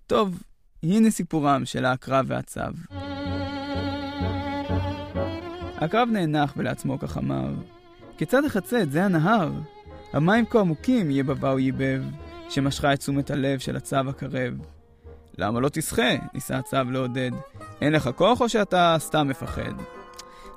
[0.07, 0.43] טוב,
[0.83, 2.73] הנה סיפורם של העקרב והצב.
[5.85, 7.53] העקרב נאנח ולעצמו כך אמר,
[8.17, 9.51] כיצד אחצה את זה הנהר?
[10.13, 11.11] המים כה עמוקים
[11.43, 12.03] או ייבב,
[12.49, 14.53] שמשכה את תשומת הלב של הצב הקרב.
[15.37, 16.11] למה לא תשחה?
[16.33, 17.31] ניסה הצב לעודד.
[17.81, 19.71] אין לך כוח או שאתה סתם מפחד?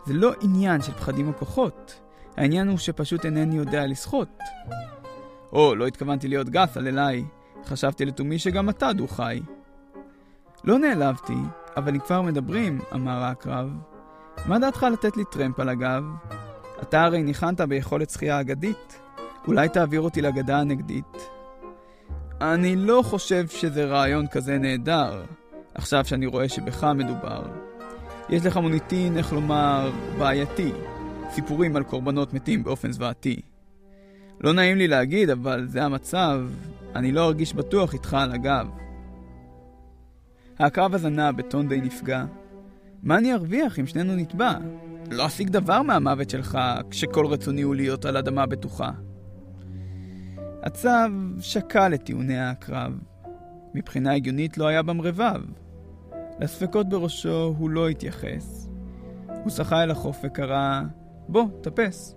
[0.07, 2.01] זה לא עניין של פחדים או כוחות.
[2.37, 4.38] העניין הוא שפשוט אינני יודע לשחות.
[5.53, 7.25] או, לא התכוונתי להיות גס על אליי.
[7.64, 9.41] חשבתי לתומי שגם אתה דו-חי.
[10.64, 11.37] לא נעלבתי,
[11.77, 13.71] אבל אם כבר מדברים, אמר העקרב,
[14.46, 16.05] מה דעתך לתת לי טרמפ על הגב?
[16.83, 19.01] אתה הרי ניחנת ביכולת שחייה אגדית.
[19.46, 21.29] אולי תעביר אותי לגדה הנגדית?
[22.40, 25.24] אני לא חושב שזה רעיון כזה נהדר,
[25.74, 27.42] עכשיו שאני רואה שבך מדובר.
[28.29, 30.72] יש לך מוניטין, איך לומר, בעייתי.
[31.31, 33.40] סיפורים על קורבנות מתים באופן זוועתי.
[34.40, 36.40] לא נעים לי להגיד, אבל זה המצב,
[36.94, 38.68] אני לא ארגיש בטוח איתך על הגב.
[40.59, 42.24] הקרב אז ענה בטון די נפגע,
[43.03, 44.53] מה אני ארוויח אם שנינו נטבע?
[45.11, 46.59] לא אשיג דבר מהמוות שלך,
[46.91, 48.91] כשכל רצוני הוא להיות על אדמה בטוחה.
[50.63, 52.93] הצב שקל את טיעוני העקרב.
[53.75, 55.43] מבחינה הגיונית לא היה בם רבב.
[56.41, 58.69] לספקות בראשו הוא לא התייחס.
[59.45, 60.81] הוא שחה אל החוף וקרא,
[61.29, 62.17] בוא, טפס.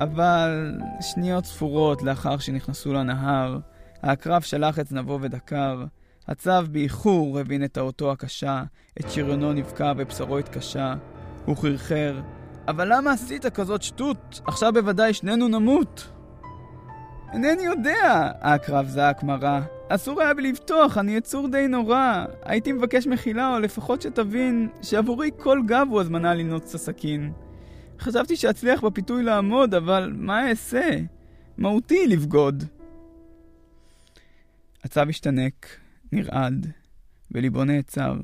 [0.00, 3.58] אבל שניות ספורות לאחר שנכנסו לנהר,
[4.02, 5.84] העקרב שלח את זנבו ודקר,
[6.28, 8.62] הצב באיחור הבין את טעותו הקשה,
[9.00, 10.94] את שריונו נבקע ובשרו התקשה.
[11.44, 12.20] הוא חרחר,
[12.68, 14.40] אבל למה עשית כזאת שטות?
[14.46, 16.08] עכשיו בוודאי שנינו נמות.
[17.32, 19.62] אינני יודע, העקרב זעק מרה.
[19.88, 22.24] אסור היה בי לבטוח, אני יצור די נורא.
[22.42, 27.32] הייתי מבקש מחילה, או לפחות שתבין שעבורי כל גב הוא הזמנה לנעוץ את הסכין.
[28.00, 30.90] חשבתי שאצליח בפיתוי לעמוד, אבל מה אעשה?
[31.58, 32.64] מהותי לבגוד.
[34.84, 35.66] הצו השתנק,
[36.16, 36.72] נרעד,
[37.30, 38.16] וליבו נעצר.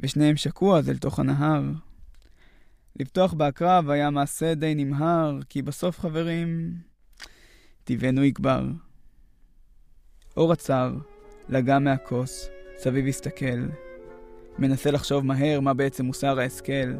[0.00, 1.62] ושניהם שקעו אז אל תוך הנהר.
[3.00, 6.74] לפתוח בהקרב היה מעשה די נמהר, כי בסוף, חברים,
[7.84, 8.64] טבענו יגבר.
[10.36, 10.94] אור הצר,
[11.48, 13.66] לגע מהכוס, סביב הסתכל.
[14.58, 16.94] מנסה לחשוב מהר מה בעצם מוסר ההשכל.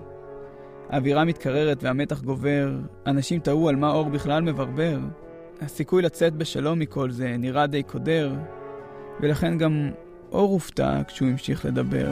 [0.89, 4.99] האווירה מתקררת והמתח גובר, אנשים תהו על מה אור בכלל מברבר.
[5.61, 8.35] הסיכוי לצאת בשלום מכל זה נראה די קודר,
[9.23, 9.91] ולכן גם
[10.33, 12.11] אור הופתע כשהוא המשיך לדבר.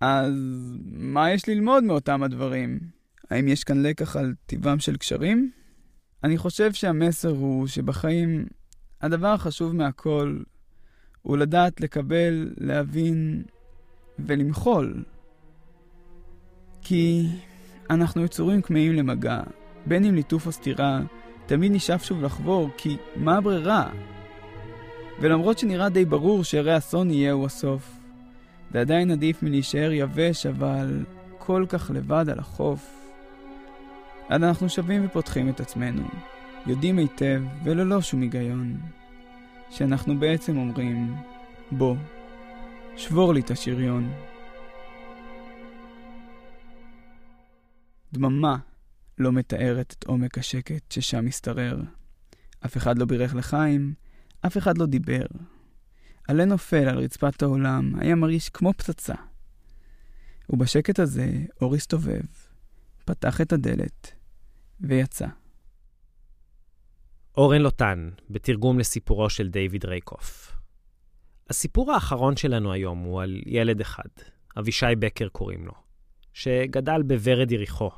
[0.00, 0.32] אז
[0.92, 2.80] מה יש ללמוד מאותם הדברים?
[3.30, 5.50] האם יש כאן לקח על טיבם של קשרים?
[6.24, 8.46] אני חושב שהמסר הוא שבחיים
[9.00, 10.42] הדבר החשוב מהכל
[11.22, 13.42] הוא לדעת לקבל, להבין
[14.18, 15.04] ולמחול.
[16.82, 17.26] כי
[17.90, 19.40] אנחנו יצורים כמהים למגע,
[19.86, 21.00] בין אם ליטוף או סתירה,
[21.48, 23.90] תמיד נשאף שוב לחבור, כי מה הברירה?
[25.20, 27.98] ולמרות שנראה די ברור שהרי אסון יהיהו הסוף,
[28.72, 31.04] זה עדיין עדיף מלהישאר יבש, אבל
[31.38, 33.10] כל כך לבד על החוף.
[34.28, 36.02] עד אנחנו שבים ופותחים את עצמנו,
[36.66, 38.76] יודעים היטב וללא שום היגיון,
[39.70, 41.14] שאנחנו בעצם אומרים,
[41.72, 41.96] בוא,
[42.96, 44.12] שבור לי את השריון.
[48.12, 48.56] דממה
[49.18, 51.80] לא מתארת את עומק השקט ששם משתרר.
[52.66, 53.94] אף אחד לא בירך לחיים,
[54.46, 55.26] אף אחד לא דיבר.
[56.28, 59.14] עלה נופל על רצפת העולם היה מרגיש כמו פצצה.
[60.50, 62.22] ובשקט הזה אור הסתובב,
[63.04, 64.12] פתח את הדלת
[64.80, 65.26] ויצא.
[67.36, 70.52] אורן לוטן, בתרגום לסיפורו של דיוויד רייקוף.
[71.50, 74.08] הסיפור האחרון שלנו היום הוא על ילד אחד,
[74.58, 75.72] אבישי בקר קוראים לו,
[76.32, 77.90] שגדל בוורד יריחו.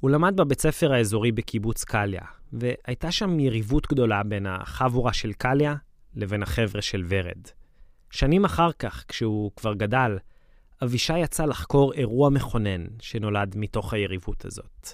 [0.00, 2.22] הוא למד בבית ספר האזורי בקיבוץ קליה,
[2.52, 5.74] והייתה שם יריבות גדולה בין החבורה של קליה
[6.14, 7.42] לבין החבר'ה של ורד.
[8.10, 10.18] שנים אחר כך, כשהוא כבר גדל,
[10.82, 14.88] אבישי יצא לחקור אירוע מכונן שנולד מתוך היריבות הזאת.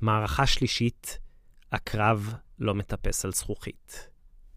[0.00, 1.18] מערכה שלישית,
[1.72, 4.08] הקרב לא מטפס על זכוכית.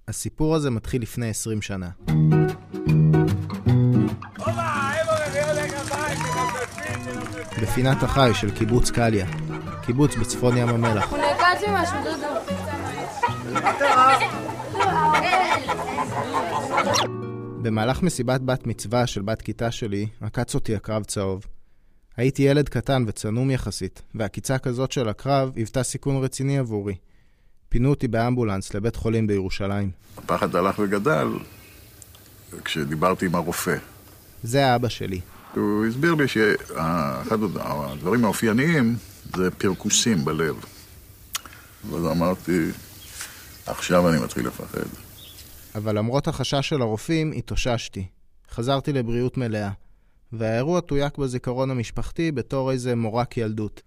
[0.07, 1.89] הסיפור הזה מתחיל לפני 20 שנה.
[7.61, 9.25] בפינת החי של קיבוץ קליה,
[9.81, 11.11] קיבוץ בצפון ים המלח.
[11.11, 12.27] הוא נעקץ ממשהו, דודו.
[17.61, 21.45] במהלך מסיבת בת מצווה של בת כיתה שלי, עקץ אותי הקרב צהוב.
[22.17, 26.95] הייתי ילד קטן וצנום יחסית, ועקיצה כזאת של הקרב היוותה סיכון רציני עבורי.
[27.69, 29.91] פינו אותי באמבולנס לבית חולים בירושלים.
[30.17, 31.27] הפחד הלך וגדל
[32.65, 33.75] כשדיברתי עם הרופא.
[34.43, 35.21] זה האבא שלי.
[35.55, 38.95] הוא הסביר לי שאחד הדברים האופייניים
[39.35, 40.55] זה פרכוסים בלב.
[41.89, 42.69] ואז אמרתי,
[43.65, 44.87] עכשיו אני מתחיל לפחד.
[45.75, 48.07] אבל למרות החשש של הרופאים, התאוששתי.
[48.51, 49.69] חזרתי לבריאות מלאה,
[50.33, 53.81] והאירוע תויק בזיכרון המשפחתי בתור איזה מורק ילדות.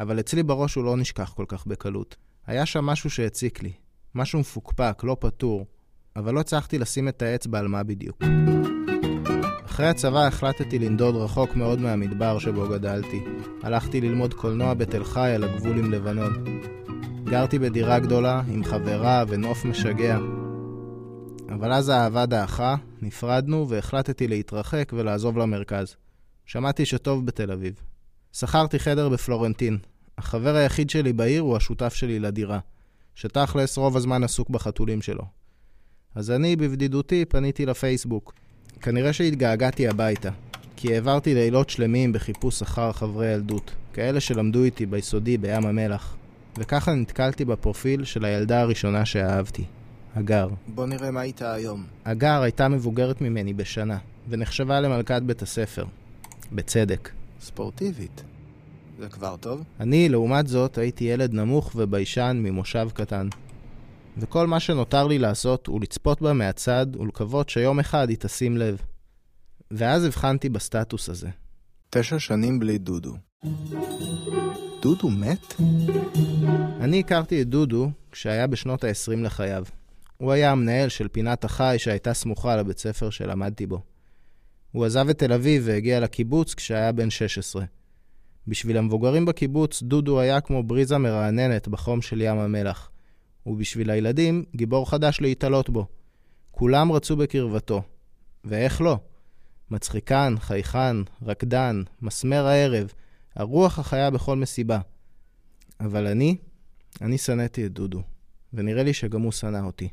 [0.00, 2.16] אבל אצלי בראש הוא לא נשכח כל כך בקלות.
[2.46, 3.72] היה שם משהו שהציק לי.
[4.14, 5.66] משהו מפוקפק, לא פתור,
[6.16, 8.22] אבל לא הצלחתי לשים את האצבע על מה בדיוק.
[9.78, 13.24] אחרי הצבא החלטתי לנדוד רחוק מאוד מהמדבר שבו גדלתי.
[13.62, 16.60] הלכתי ללמוד קולנוע בתל חי על הגבול עם לבנון.
[17.24, 20.18] גרתי בדירה גדולה, עם חברה ונוף משגע.
[21.48, 25.96] אבל אז האהבה דעכה, נפרדנו והחלטתי להתרחק ולעזוב למרכז.
[26.46, 27.74] שמעתי שטוב בתל אביב.
[28.32, 29.78] שכרתי חדר בפלורנטין.
[30.18, 32.58] החבר היחיד שלי בעיר הוא השותף שלי לדירה,
[33.14, 35.24] שתכלס רוב הזמן עסוק בחתולים שלו.
[36.14, 38.47] אז אני, בבדידותי, פניתי לפייסבוק.
[38.82, 40.30] כנראה שהתגעגעתי הביתה,
[40.76, 46.16] כי העברתי לילות שלמים בחיפוש אחר חברי ילדות, כאלה שלמדו איתי ביסודי בים המלח.
[46.58, 49.64] וככה נתקלתי בפרופיל של הילדה הראשונה שאהבתי,
[50.16, 50.48] הגר.
[50.66, 51.84] בוא נראה מה איתה היום.
[52.04, 53.98] הגר הייתה מבוגרת ממני בשנה,
[54.28, 55.84] ונחשבה למלכת בית הספר.
[56.52, 57.10] בצדק.
[57.40, 58.22] ספורטיבית.
[58.98, 59.62] זה כבר טוב?
[59.80, 63.28] אני, לעומת זאת, הייתי ילד נמוך וביישן ממושב קטן.
[64.20, 68.82] וכל מה שנותר לי לעשות הוא לצפות בה מהצד ולקוות שיום אחד היא תשים לב.
[69.70, 71.28] ואז הבחנתי בסטטוס הזה.
[71.90, 73.14] תשע שנים בלי דודו.
[74.82, 75.54] דודו מת?
[76.80, 79.64] אני הכרתי את דודו כשהיה בשנות ה-20 לחייו.
[80.16, 83.82] הוא היה המנהל של פינת החי שהייתה סמוכה לבית ספר שלמדתי בו.
[84.72, 87.64] הוא עזב את תל אביב והגיע לקיבוץ כשהיה בן 16.
[88.46, 92.90] בשביל המבוגרים בקיבוץ, דודו היה כמו בריזה מרעננת בחום של ים המלח.
[93.48, 95.86] ובשביל הילדים, גיבור חדש להתעלות בו.
[96.50, 97.82] כולם רצו בקרבתו.
[98.44, 98.98] ואיך לא?
[99.70, 102.92] מצחיקן, חייכן, רקדן, מסמר הערב,
[103.34, 104.78] הרוח החיה בכל מסיבה.
[105.80, 106.36] אבל אני,
[107.00, 108.02] אני שנאתי את דודו,
[108.52, 109.88] ונראה לי שגם הוא שנא אותי.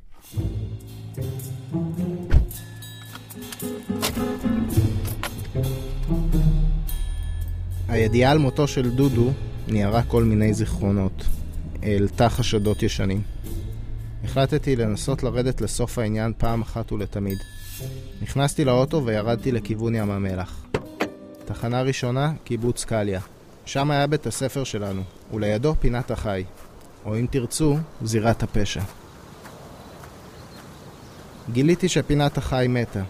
[7.87, 9.31] הידיעה על מותו של דודו
[9.67, 11.25] ניערה כל מיני זיכרונות,
[11.83, 13.34] העלתה חשדות ישנים.
[14.25, 17.37] החלטתי לנסות לרדת לסוף העניין פעם אחת ולתמיד.
[18.21, 20.65] נכנסתי לאוטו וירדתי לכיוון ים המלח.
[21.45, 23.19] תחנה ראשונה, קיבוץ קליה.
[23.65, 25.01] שם היה בית הספר שלנו,
[25.33, 26.43] ולידו פינת החי,
[27.05, 28.81] או אם תרצו, זירת הפשע.
[31.51, 33.03] גיליתי שפינת החי מתה.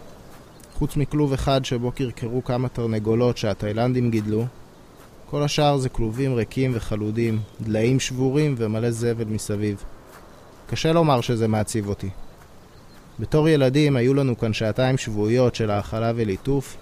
[0.73, 4.45] חוץ מכלוב אחד שבו קרקרו כמה תרנגולות שהתאילנדים גידלו,
[5.25, 9.83] כל השאר זה כלובים ריקים וחלודים, דליים שבורים ומלא זבל מסביב.
[10.69, 12.09] קשה לומר שזה מעציב אותי.
[13.19, 16.77] בתור ילדים היו לנו כאן שעתיים שבועיות של האכלה וליטוף,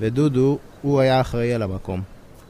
[0.00, 2.02] ודודו, הוא היה אחראי על המקום.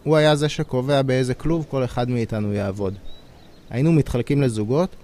[0.03, 2.95] הוא היה זה שקובע באיזה כלוב כל אחד מאיתנו יעבוד.
[3.71, 4.97] היינו מתחלקים לזוגות,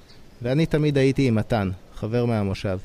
[0.42, 2.78] ואני תמיד הייתי עם מתן, חבר מהמושב.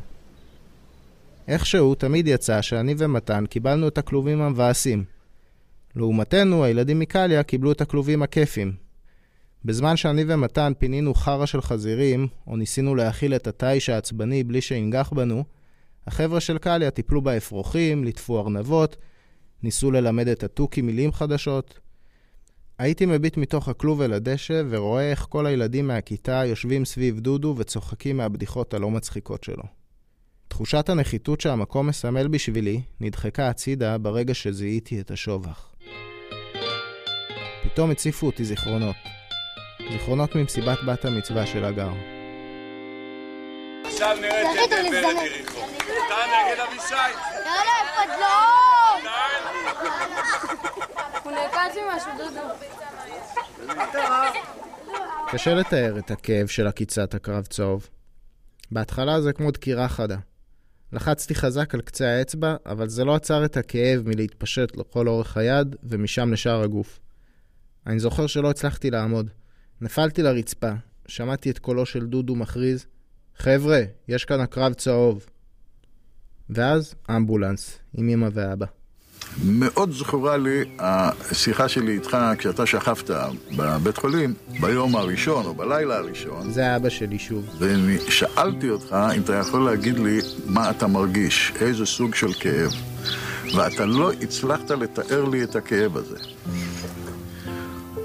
[1.48, 5.04] איכשהו תמיד יצא שאני ומתן קיבלנו את הכלובים המבאסים.
[5.96, 8.89] לעומתנו, הילדים מקליה קיבלו את הכלובים הכיפים.
[9.66, 15.10] בזמן שאני ומתן פינינו חרא של חזירים, או ניסינו להאכיל את התיש העצבני בלי שינגח
[15.16, 15.44] בנו,
[16.08, 18.96] החבר'ה של קליה טיפלו באפרוחים, ליטפו ארנבות,
[19.64, 21.80] ניסו ללמד את התוכי מילים חדשות.
[22.78, 28.18] הייתי מביט מתוך הכלוב אל הדשא ורואה איך כל הילדים מהכיתה יושבים סביב דודו וצוחקים
[28.18, 29.64] מהבדיחות הלא מצחיקות שלו.
[30.48, 35.72] תחושת הנחיתות שהמקום מסמל בשבילי נדחקה הצידה ברגע שזיהיתי את השובח.
[37.64, 39.19] פתאום הציפו אותי זיכרונות.
[39.92, 41.90] זיכרונות ממסיבת בת המצווה של הגר.
[43.86, 45.60] עכשיו נראה את ורד יריחו.
[46.10, 46.96] דן נגד אבישי.
[47.46, 49.12] יאללה, פדלון!
[51.24, 52.48] הוא נעקץ ממשהו, דודו.
[55.32, 57.90] קשה לתאר את הכאב של עקיצת הקרב צהוב.
[58.72, 60.18] בהתחלה זה כמו דקירה חדה.
[60.94, 65.76] לחצתי חזק על קצה האצבע, אבל זה לא עצר את הכאב מלהתפשט לכל אורך היד
[65.84, 67.00] ומשם לשאר הגוף.
[67.88, 69.30] אני זוכר שלא הצלחתי לעמוד.
[69.82, 70.72] נפלתי לרצפה,
[71.08, 72.86] שמעתי את קולו של דודו מכריז,
[73.38, 75.26] חבר'ה, יש כאן הקרב צהוב.
[76.50, 78.66] ואז אמבולנס, עם אמא ואבא.
[79.46, 83.10] מאוד זכורה לי השיחה שלי איתך כשאתה שכבת
[83.58, 86.52] בבית חולים ביום הראשון או בלילה הראשון.
[86.52, 87.50] זה אבא שלי שוב.
[87.60, 92.72] ושאלתי אותך אם אתה יכול להגיד לי מה אתה מרגיש, איזה סוג של כאב.
[93.56, 96.18] ואתה לא הצלחת לתאר לי את הכאב הזה.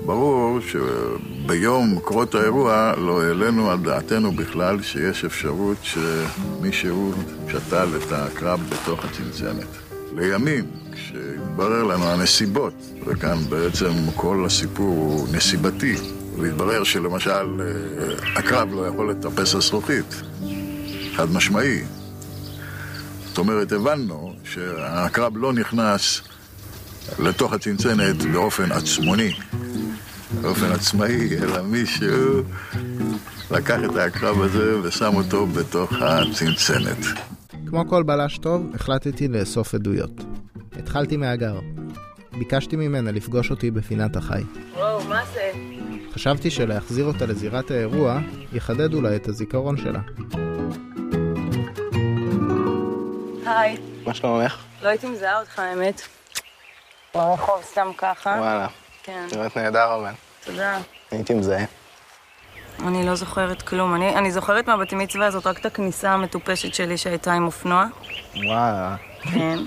[0.07, 7.13] ברור שביום קרות האירוע לא העלינו על דעתנו בכלל שיש אפשרות שמישהו
[7.49, 9.67] שתל את הקרב בתוך הצנצנת.
[10.17, 12.75] לימים, כשהתברר לנו הנסיבות,
[13.07, 15.95] וכאן בעצם כל הסיפור הוא נסיבתי,
[16.39, 20.23] והתברר שלמשל אה, הקרב לא יכול לטפס על זכוכית,
[21.17, 21.85] חד משמעי.
[23.27, 26.21] זאת אומרת, הבנו שהקרב לא נכנס
[27.19, 29.35] לתוך הצנצנת באופן עצמוני,
[30.43, 32.43] באופן עצמאי, אלא מישהו
[33.51, 36.99] לקח את העקרב הזה ושם אותו בתוך הצנצנת.
[37.67, 40.25] כמו כל בלש טוב, החלטתי לאסוף עדויות.
[40.79, 41.59] התחלתי מהגר.
[42.39, 44.43] ביקשתי ממנה לפגוש אותי בפינת החי.
[44.75, 45.53] וואו, מה זה?
[46.15, 48.19] חשבתי שלהחזיר אותה לזירת האירוע,
[48.53, 50.01] יחדד אולי את הזיכרון שלה.
[53.47, 53.77] היי.
[54.07, 54.65] מה שלומך?
[54.83, 56.01] לא הייתי מזהה אותך, האמת.
[57.15, 58.37] ברחוב, סתם ככה.
[58.39, 58.84] וואלה.
[59.05, 59.27] כן.
[59.33, 60.13] נראית נהדר אבל.
[60.45, 60.79] תודה.
[61.11, 61.65] הייתי מזהה.
[62.87, 63.95] אני לא זוכרת כלום.
[63.95, 67.87] אני, אני זוכרת מהבת מצווה הזאת רק את הכניסה המטופשת שלי שהייתה עם אופנוע.
[68.35, 68.97] וואלה.
[69.23, 69.59] כן.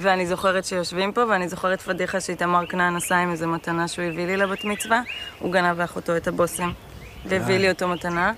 [0.00, 4.26] ואני זוכרת שיושבים פה, ואני זוכרת פדיחה שאיתמר כנען עשה עם איזה מתנה שהוא הביא
[4.26, 5.00] לי לבת מצווה.
[5.38, 6.70] הוא גנב לאחותו את הבושם,
[7.24, 8.32] והביא לי אותו מתנה,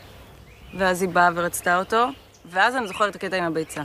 [0.78, 2.08] ואז היא באה ורצתה אותו,
[2.50, 3.82] ואז אני זוכרת את הקטע עם הביצה.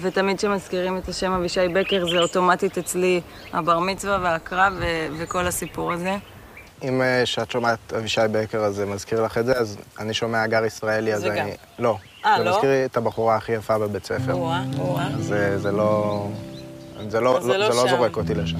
[0.00, 3.20] ותמיד כשמזכירים את השם אבישי בקר, זה אוטומטית אצלי
[3.52, 6.16] הבר מצווה והקרב ו- וכל הסיפור הזה.
[6.82, 10.42] אם אה, כשאת שומעת אבישי בקר אז זה מזכיר לך את זה, אז אני שומע
[10.42, 11.52] הגר ישראלי, אז זה אני...
[11.78, 11.96] לא.
[12.26, 12.50] אה, זה לא?
[12.50, 14.36] מזכיר לי את הבחורה הכי יפה בבית ספר.
[15.14, 16.26] אז זה זה לא...
[17.08, 17.90] זה לא, זה לא זה לא.
[17.90, 18.58] זורק אותי לשם.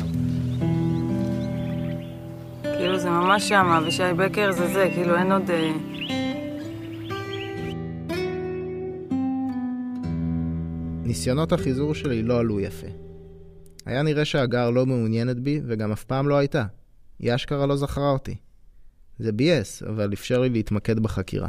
[2.63, 5.51] כאילו זה ממש שם, אבישי בקר זה זה, כאילו אין עוד...
[11.05, 12.87] ניסיונות החיזור שלי לא עלו יפה.
[13.87, 16.65] היה נראה שהגר לא מעוניינת בי, וגם אף פעם לא הייתה.
[17.19, 18.35] היא אשכרה לא זכרה אותי.
[19.19, 21.49] זה ביאס, אבל אפשר לי להתמקד בחקירה.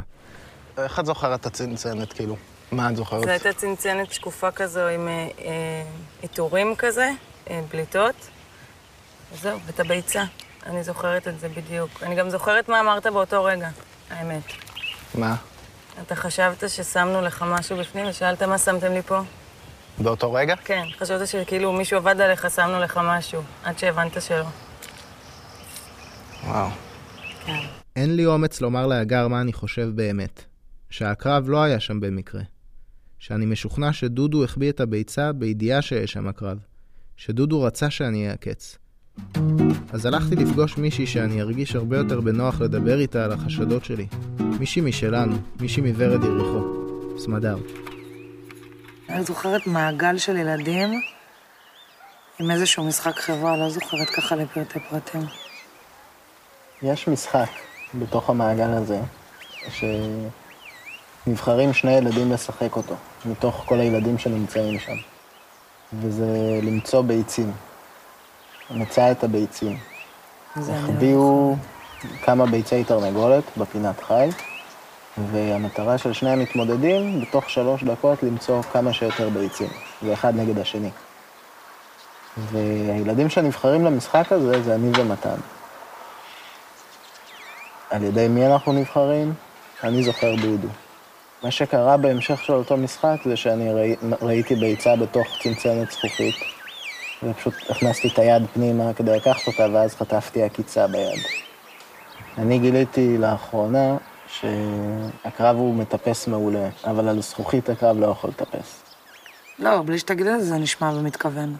[0.78, 2.36] איך את זוכרת את הצנצנת, כאילו?
[2.72, 3.22] מה את זוכרת?
[3.22, 5.84] זו הייתה צנצנת שקופה כזו עם אה, אה,
[6.22, 7.10] עיטורים כזה,
[7.50, 8.14] אה, בליטות.
[9.32, 10.24] וזהו, ואת הביצה.
[10.66, 11.90] אני זוכרת את זה בדיוק.
[12.02, 13.68] אני גם זוכרת מה אמרת באותו רגע,
[14.10, 14.42] האמת.
[15.14, 15.36] מה?
[16.02, 19.20] אתה חשבת ששמנו לך משהו בפנים ושאלת מה שמתם לי פה?
[19.98, 20.56] באותו רגע?
[20.56, 24.44] כן, חשבת שכאילו מישהו עבד עליך, שמנו לך משהו, עד שהבנת שלא.
[26.46, 26.68] וואו.
[27.46, 27.60] כן.
[27.96, 30.44] אין לי אומץ לומר להגר מה אני חושב באמת.
[30.90, 32.42] שהקרב לא היה שם במקרה.
[33.18, 36.58] שאני משוכנע שדודו החביא את הביצה בידיעה שיש שם הקרב.
[37.16, 38.78] שדודו רצה שאני אעקץ.
[39.92, 44.06] אז הלכתי לפגוש מישהי שאני ארגיש הרבה יותר בנוח לדבר איתה על החשדות שלי.
[44.58, 46.62] מישהי משלנו, מישהי מוורד יריחו.
[47.18, 47.56] סמדר.
[49.08, 51.00] אני זוכרת מעגל של ילדים
[52.38, 55.20] עם איזשהו משחק חברה, לא זוכרת ככה לפרטי פרטים.
[56.82, 57.48] יש משחק
[57.94, 59.00] בתוך המעגל הזה,
[61.26, 62.94] שנבחרים שני ילדים לשחק אותו,
[63.24, 64.96] מתוך כל הילדים שנמצאים שם.
[65.92, 67.52] וזה למצוא ביצים.
[68.70, 69.78] מצא את הביצים.
[70.56, 71.56] החביאו
[72.22, 74.28] כמה ביצי תרנגולת בפינת חי,
[75.18, 79.68] והמטרה של שני המתמודדים, בתוך שלוש דקות למצוא כמה שיותר ביצים.
[80.02, 80.90] זה אחד נגד השני.
[82.36, 85.36] והילדים שנבחרים למשחק הזה זה אני ומתן.
[87.90, 89.34] על ידי מי אנחנו נבחרים?
[89.82, 90.68] אני זוכר דודו.
[91.42, 96.34] מה שקרה בהמשך של אותו משחק זה שאני ראי, ראיתי ביצה בתוך צנצנת זכוכית,
[97.22, 101.20] ופשוט הכנסתי את היד פנימה כדי לקחת אותה, ואז חטפתי עקיצה ביד.
[102.38, 103.96] אני גיליתי לאחרונה
[104.40, 108.82] שהקרב הוא מטפס מעולה, אבל על זכוכית הקרב לא יכול לטפס.
[109.58, 111.56] לא, בלי שתגיד את זה, זה נשמע במתכוון.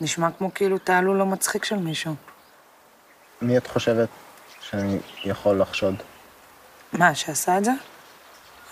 [0.00, 2.14] נשמע כמו כאילו תעלול לא מצחיק של מישהו.
[3.42, 4.08] מי את חושבת
[4.60, 5.94] שאני יכול לחשוד?
[6.92, 7.72] מה, שעשה את זה?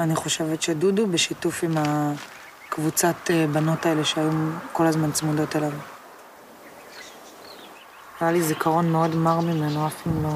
[0.01, 4.31] אני חושבת שדודו בשיתוף עם הקבוצת אה, בנות האלה שהיו
[4.73, 5.73] כל הזמן צמודות אליו.
[8.21, 10.29] היה לי זיכרון מאוד מר ממנו, אף פעם לא,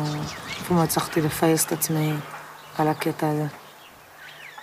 [0.46, 2.12] אף פעם לא הצלחתי לפייס את עצמי
[2.78, 3.46] על הקטע הזה.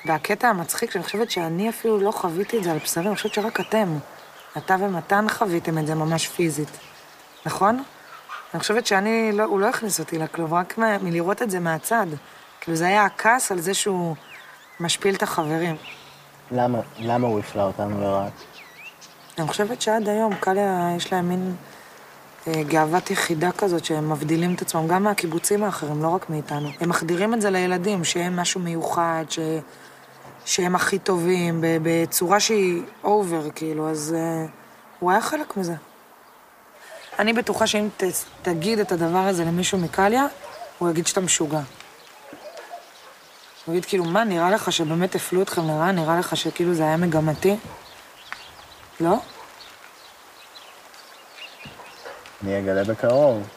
[0.05, 3.59] והקטע המצחיק, שאני חושבת שאני אפילו לא חוויתי את זה על בשרי, אני חושבת שרק
[3.59, 3.97] אתם,
[4.57, 6.69] אתה ומתן חוויתם את זה ממש פיזית,
[7.45, 7.83] נכון?
[8.53, 12.07] אני חושבת שאני, לא, הוא לא הכניס אותי לכלוב, רק מ- מלראות את זה מהצד.
[12.61, 14.15] כאילו זה היה הכעס על זה שהוא
[14.79, 15.75] משפיל את החברים.
[16.51, 18.31] למה, למה הוא הפלה אותנו לרעת?
[19.39, 21.55] אני חושבת שעד היום קליה יש להם מין
[22.47, 26.69] גאוות יחידה כזאת שהם מבדילים את עצמם גם מהקיבוצים האחרים, לא רק מאיתנו.
[26.79, 29.39] הם מחדירים את זה לילדים, שהם משהו מיוחד, ש...
[30.45, 34.45] שהם הכי טובים, בצורה שהיא אובר, כאילו, אז אה,
[34.99, 35.75] הוא היה חלק מזה.
[37.19, 38.03] אני בטוחה שאם ת,
[38.41, 40.25] תגיד את הדבר הזה למישהו מקליה,
[40.77, 41.61] הוא יגיד שאתה משוגע.
[43.65, 45.91] הוא יגיד, כאילו, מה, נראה לך שבאמת הפלו אתכם לרעה?
[45.91, 47.55] נראה לך שכאילו זה היה מגמתי?
[48.99, 49.17] לא?
[52.43, 53.47] אני אגלה בקרוב.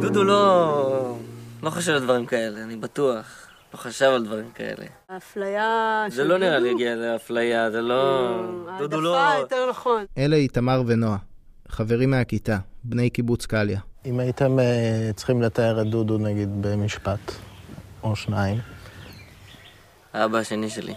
[0.00, 1.16] דודו לא...
[1.62, 3.48] לא חושב על דברים כאלה, אני בטוח.
[3.74, 4.84] לא חשב על דברים כאלה.
[5.08, 6.70] האפליה של זה לא נראה לי?
[6.70, 8.30] הגיע לאפליה, זה לא...
[8.78, 9.18] דודו לא...
[9.18, 10.04] העדפה יותר נכון.
[10.18, 11.18] אלה איתמר ונועה,
[11.68, 13.80] חברים מהכיתה, בני קיבוץ קליה.
[14.06, 14.62] אם הייתם uh,
[15.16, 17.32] צריכים לתאר את דודו, נגיד, במשפט
[18.02, 18.58] או שניים,
[20.12, 20.94] האבא השני שלי.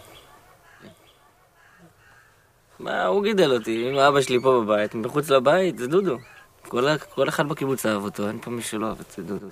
[2.80, 6.18] מה, הוא גידל אותי, אם אבא שלי פה בבית, מחוץ לבית, זה דודו.
[6.62, 6.86] כל,
[7.16, 9.48] כל אחד בקיבוץ אהב אותו, אין פה מי שלא אהב את זה דודו.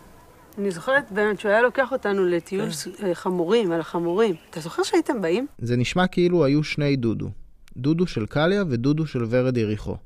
[0.57, 4.35] אני זוכרת באמת שהוא היה לוקח אותנו לטיול ס- אה, חמורים, על החמורים.
[4.49, 5.47] אתה זוכר שהייתם באים?
[5.59, 7.29] זה נשמע כאילו היו שני דודו.
[7.77, 9.97] דודו של קליה ודודו של ורד יריחו.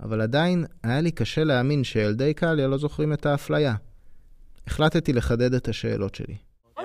[0.00, 3.74] אבל עדיין היה לי קשה להאמין שילדי קליה לא זוכרים את האפליה.
[4.66, 6.36] החלטתי לחדד את השאלות שלי.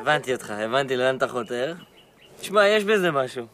[0.07, 1.73] הבנתי אותך, הבנתי לאן אתה חותר.
[2.39, 3.45] תשמע, יש בזה משהו.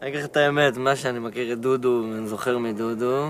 [0.00, 3.28] אני אגיד לך את האמת, מה שאני מכיר את דודו, אני זוכר מדודו,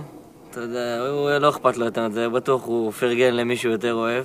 [0.50, 4.24] אתה יודע, הוא לא אכפת לו יותר את זה, בטוח הוא פרגן למישהו יותר אוהב.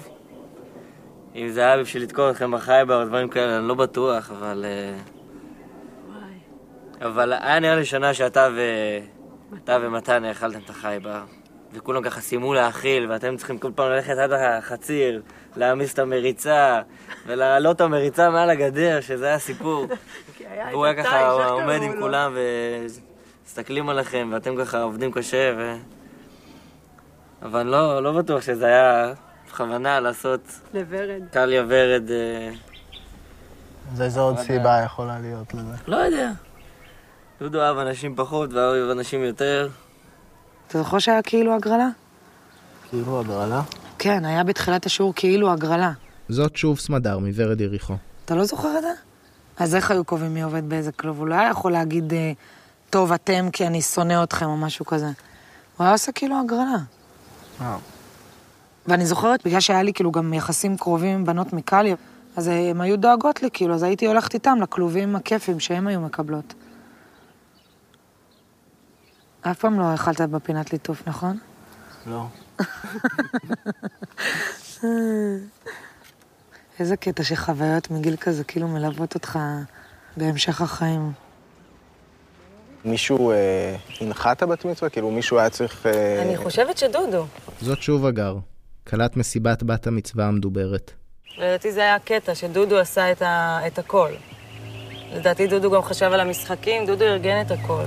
[1.36, 4.66] אם זה היה בשביל לתקוע אתכם בחייבר או דברים כאלה, אני לא בטוח, אבל...
[4.68, 4.98] אה,
[7.08, 8.62] אבל היה נראה לי שנה שאתה ו...
[9.64, 11.22] אתה ומתן האכלתם את החייבר,
[11.74, 15.22] וכולם ככה סיימו להאכיל, ואתם צריכים כל פעם ללכת עד החציר,
[15.56, 16.82] להעמיס את המריצה,
[17.26, 19.88] ולהעלות את המריצה מעל הגדר, שזה היה סיפור.
[20.72, 22.38] והוא היה ככה עומד עם כולם
[23.46, 25.76] ומסתכלים עליכם, ואתם ככה עובדים קשה, ו...
[27.42, 29.14] אבל לא, לא בטוח שזה היה
[29.48, 30.42] בכוונה לעשות
[30.74, 31.22] לוורד.
[31.32, 32.12] קליה ורד...
[32.12, 32.50] אה,
[33.94, 34.48] אז איזה עוד יודע.
[34.48, 35.74] סיבה יכולה להיות לזה?
[35.88, 36.32] לא יודע.
[37.40, 39.70] דודו אהב אנשים פחות ואוהב אנשים יותר.
[40.68, 41.88] אתה זוכר שהיה כאילו הגרלה?
[42.90, 43.62] כאילו הגרלה?
[44.00, 45.92] כן, היה בתחילת השיעור כאילו הגרלה.
[46.30, 47.94] זאת שוב סמדר מוורד יריחו.
[48.26, 48.92] אתה לא זוכר את זה?
[49.58, 51.20] אז איך היו קובעים מי עובד באיזה כלוב?
[51.20, 52.32] הוא לא היה יכול להגיד, אה,
[52.90, 55.06] טוב, אתם כי אני שונא אתכם או משהו כזה.
[55.78, 56.78] הוא היה עושה כאילו הגרלה.
[57.62, 57.78] אה.
[58.88, 61.96] ואני זוכרת, בגלל שהיה לי כאילו גם יחסים קרובים עם בנות מקליה,
[62.36, 66.02] אז אה, הן היו דואגות לי, כאילו, אז הייתי הולכת איתם לכלובים הכיפים שהן היו
[66.02, 66.54] מקבלות.
[69.52, 71.38] אף פעם לא אכלת בפינת ליטוף, נכון?
[72.08, 72.26] לא.
[76.80, 79.40] איזה קטע שחוויות מגיל כזה כאילו מלוות אותך
[80.18, 81.12] בהמשך החיים.
[82.86, 84.90] מישהו אה, הנחה את הבת מצווה?
[84.90, 85.86] כאילו מישהו היה צריך...
[85.86, 87.26] אה, אני חושבת שדודו.
[87.62, 88.38] זאת שוב הגר,
[88.88, 90.92] כלת מסיבת בת המצווה המדוברת.
[91.38, 93.60] לדעתי זה היה הקטע, שדודו עשה את, ה...
[93.68, 94.12] את הכל.
[95.14, 97.84] לדעתי דודו גם חשב על המשחקים, דודו ארגן את הכל.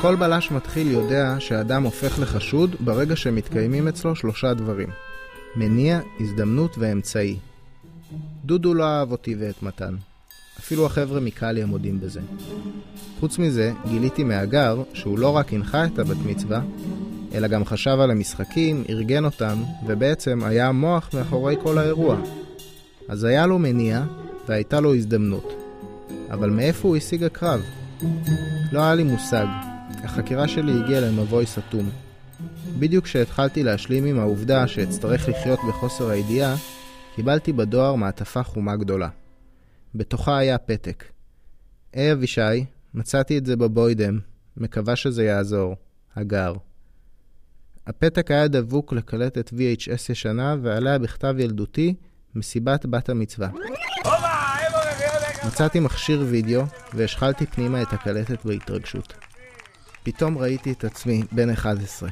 [0.00, 4.88] כל בלש מתחיל יודע שאדם הופך לחשוד ברגע שמתקיימים אצלו שלושה דברים.
[5.56, 7.36] מניע, הזדמנות ואמצעי.
[8.44, 9.94] דודו לא אהב אותי ואת מתן.
[10.58, 12.20] אפילו החבר'ה מקליה מודים בזה.
[13.20, 16.60] חוץ מזה, גיליתי מהגר שהוא לא רק הנחה את הבת מצווה,
[17.34, 22.16] אלא גם חשב על המשחקים, ארגן אותם, ובעצם היה המוח מאחורי כל האירוע.
[23.08, 24.02] אז היה לו מניע,
[24.48, 25.52] והייתה לו הזדמנות.
[26.30, 27.60] אבל מאיפה הוא השיג הקרב?
[28.72, 29.65] לא היה לי מושג.
[29.90, 31.90] החקירה שלי הגיעה למבוי סתום.
[32.78, 36.56] בדיוק כשהתחלתי להשלים עם העובדה שאצטרך לחיות בחוסר הידיעה,
[37.14, 39.08] קיבלתי בדואר מעטפה חומה גדולה.
[39.94, 41.04] בתוכה היה פתק.
[41.92, 42.64] היי אבישי,
[42.94, 44.18] מצאתי את זה בבוידם,
[44.56, 45.76] מקווה שזה יעזור.
[46.16, 46.54] הגר.
[47.86, 51.94] הפתק היה דבוק לקלטת VHS ישנה, ועליה בכתב ילדותי,
[52.34, 53.48] מסיבת בת המצווה.
[55.46, 56.62] מצאתי מכשיר וידאו,
[56.94, 59.25] והשחלתי פנימה את הקלטת בהתרגשות.
[60.06, 62.08] פתאום ראיתי את עצמי בן 11.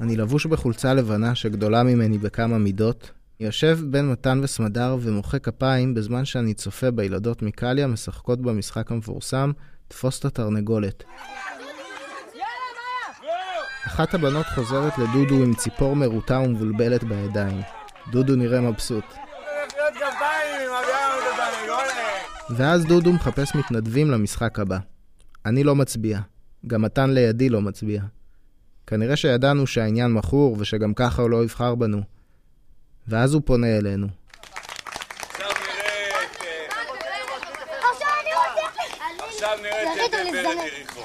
[0.00, 3.10] אני לבוש בחולצה לבנה שגדולה ממני בכמה מידות,
[3.40, 9.52] יושב בין מתן וסמדר ומוחא כפיים בזמן שאני צופה בילדות מקליה משחקות במשחק המפורסם
[9.88, 11.04] תפוס את התרנגולת.
[13.86, 17.60] אחת הבנות חוזרת לדודו עם ציפור מרוטה ומבולבלת בידיים.
[18.12, 19.04] דודו נראה מבסוט.
[22.50, 24.78] ואז דודו מחפש מתנדבים למשחק הבא.
[25.46, 26.20] אני לא מצביע.
[26.66, 28.02] גם מתן לידי לא מצביע.
[28.86, 32.02] כנראה שידענו שהעניין מכור ושגם ככה הוא לא יבחר בנו.
[33.08, 34.06] ואז הוא פונה אלינו.
[39.20, 39.58] עכשיו
[40.64, 41.00] יריחו.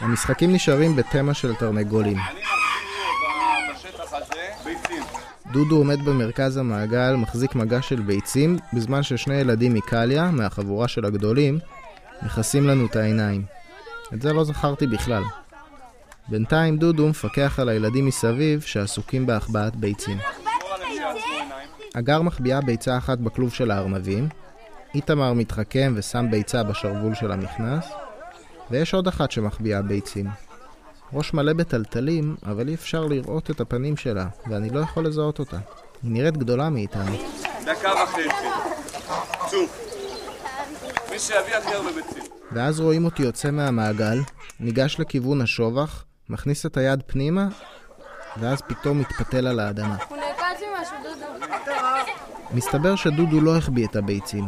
[0.00, 2.16] המשחקים נשארים בתמה של תרנגולים.
[5.52, 11.58] דודו עומד במרכז המעגל, מחזיק מגע של ביצים, בזמן ששני ילדים מקליה, מהחבורה של הגדולים,
[12.22, 13.44] מכסים לנו את העיניים.
[14.14, 15.22] את זה לא זכרתי בכלל.
[16.28, 20.18] בינתיים דודו מפקח על הילדים מסביב שעסוקים בהחבאת ביצים.
[21.94, 24.28] הגר מחביאה ביצה אחת בכלוב של הארנבים,
[24.94, 27.86] איתמר מתחכם ושם ביצה בשרוול של המכנס,
[28.70, 30.26] ויש עוד אחת שמחביאה ביצים.
[31.12, 35.56] ראש מלא בטלטלים, אבל אי אפשר לראות את הפנים שלה, ואני לא יכול לזהות אותה.
[36.02, 37.16] היא נראית גדולה מאיתנו.
[37.64, 38.28] דקה וחצי.
[39.50, 39.80] צוף.
[41.10, 42.22] מי שיביא הכי הרבה ביצים.
[42.52, 44.18] ואז רואים אותי יוצא מהמעגל,
[44.60, 47.48] ניגש לכיוון השובח, מכניס את היד פנימה,
[48.40, 49.96] ואז פתאום מתפתל על האדמה.
[50.08, 51.24] הוא נעקץ ממשהו, דודו.
[52.54, 54.44] מסתבר שדודו לא החביא את הביצים,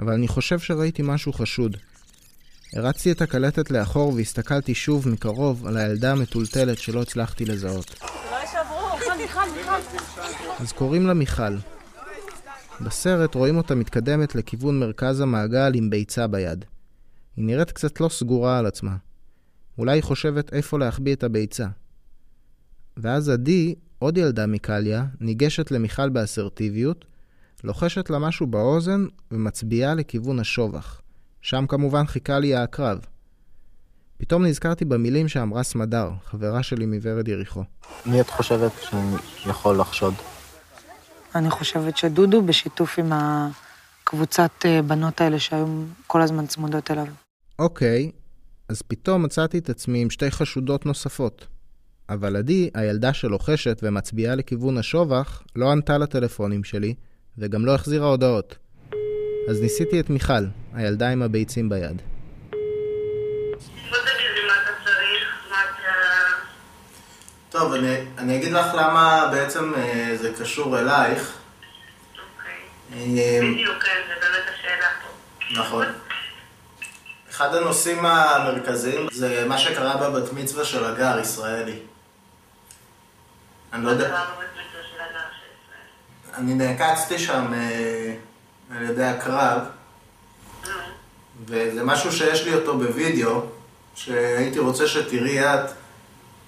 [0.00, 1.76] אבל אני חושב שראיתי משהו חשוד.
[2.74, 8.04] הרצתי את הקלטת לאחור והסתכלתי שוב מקרוב על הילדה המטולטלת שלא הצלחתי לזהות.
[10.60, 11.56] אז קוראים לה מיכל.
[12.80, 16.64] בסרט רואים אותה מתקדמת לכיוון מרכז המעגל עם ביצה ביד.
[17.36, 18.96] היא נראית קצת לא סגורה על עצמה.
[19.78, 21.66] אולי היא חושבת איפה להחביא את הביצה.
[22.96, 27.04] ואז עדי, עוד ילדה מקליה, ניגשת למיכל באסרטיביות,
[27.64, 31.00] לוחשת לה משהו באוזן ומצביעה לכיוון השובח.
[31.44, 33.06] שם כמובן חיכה לי העקרב.
[34.18, 37.62] פתאום נזכרתי במילים שאמרה סמדר, חברה שלי מוורד יריחו.
[38.06, 39.16] מי את חושבת שאני
[39.46, 40.14] יכול לחשוד?
[41.34, 45.66] אני חושבת שדודו, בשיתוף עם הקבוצת אה, בנות האלה שהיו
[46.06, 47.06] כל הזמן צמודות אליו.
[47.58, 48.10] אוקיי,
[48.68, 51.46] אז פתאום מצאתי את עצמי עם שתי חשודות נוספות.
[52.08, 56.94] אבל עדי, הילדה שלוחשת ומצביעה לכיוון השובח, לא ענתה לטלפונים שלי,
[57.38, 58.63] וגם לא החזירה הודעות.
[59.50, 62.02] אז ניסיתי את מיכל, הילדה עם הביצים ביד.
[67.50, 71.32] טוב, אני, אני אגיד לך למה בעצם אה, זה קשור אלייך.
[72.12, 73.40] אוקיי.
[73.52, 75.60] בדיוק, כן, זה באמת השאלה פה.
[75.60, 75.86] נכון.
[77.30, 81.78] אחד הנושאים המרכזיים זה מה שקרה בבת מצווה של הגר, ישראלי.
[83.72, 84.08] אני לא יודע...
[84.08, 86.42] דבר בבת מצווה של הגר של ישראל.
[86.44, 88.14] אני נעקצתי שם אה,
[88.70, 89.60] על ידי הקרב,
[91.46, 93.42] וזה משהו שיש לי אותו בווידאו,
[93.94, 95.70] שהייתי רוצה שתראי את,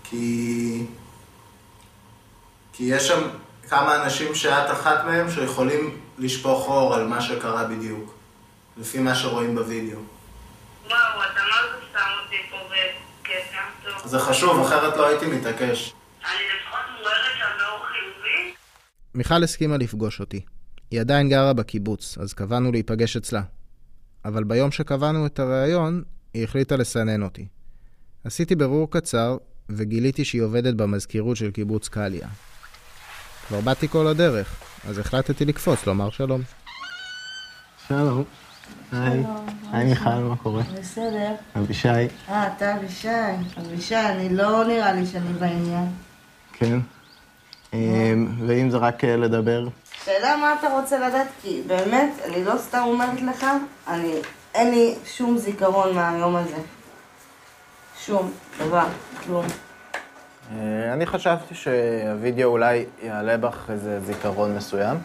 [0.05, 0.87] כי...
[2.73, 3.29] כי יש שם
[3.69, 8.15] כמה אנשים שאת אחת מהם שיכולים לשפוך אור על מה שקרה בדיוק,
[8.77, 9.99] לפי מה שרואים בווידאו.
[10.87, 10.97] וואו,
[11.33, 13.61] אתה מה זה שם אותי פה בקטע?
[13.85, 14.11] טוב.
[14.11, 15.93] זה חשוב, אחרת לא הייתי מתעקש.
[16.25, 18.55] אני לפחות מוארת שם באור חיובי.
[19.15, 20.56] מיכל הסכימה לפגוש אותי.
[20.91, 23.43] היא עדיין גרה בקיבוץ, אז קבענו להיפגש אצלה.
[24.25, 26.03] אבל ביום שקבענו את הריאיון,
[26.35, 27.47] היא החליטה לסנן אותי.
[28.25, 29.37] עשיתי ברור קצר,
[29.69, 32.29] וגיליתי שהיא עובדת במזכירות של קיבוץ קליה.
[33.49, 36.41] כבר באתי כל הדרך, אז החלטתי לקפוץ, לומר שלום.
[37.89, 38.25] שלום.
[38.93, 39.25] היי,
[39.73, 40.63] היי מיכל, מה קורה?
[40.63, 41.35] בסדר.
[41.57, 41.89] אבישי.
[41.89, 43.09] אה, אתה אבישי.
[43.61, 45.89] אבישי, אני לא נראה לי שאני בעניין.
[46.53, 46.79] כן.
[47.73, 49.69] אמ, ואם זה רק אה, לדבר?
[50.07, 53.47] שאלה מה אתה רוצה לדעת, כי באמת, אני לא סתם אומרת לך,
[53.89, 54.15] אני,
[54.55, 56.57] אין לי שום זיכרון מהיום הזה.
[57.99, 58.87] שום דבר,
[59.25, 59.47] כלום.
[60.51, 64.97] אה, אני חשבתי שהווידאו אולי יעלה בך איזה זיכרון מסוים.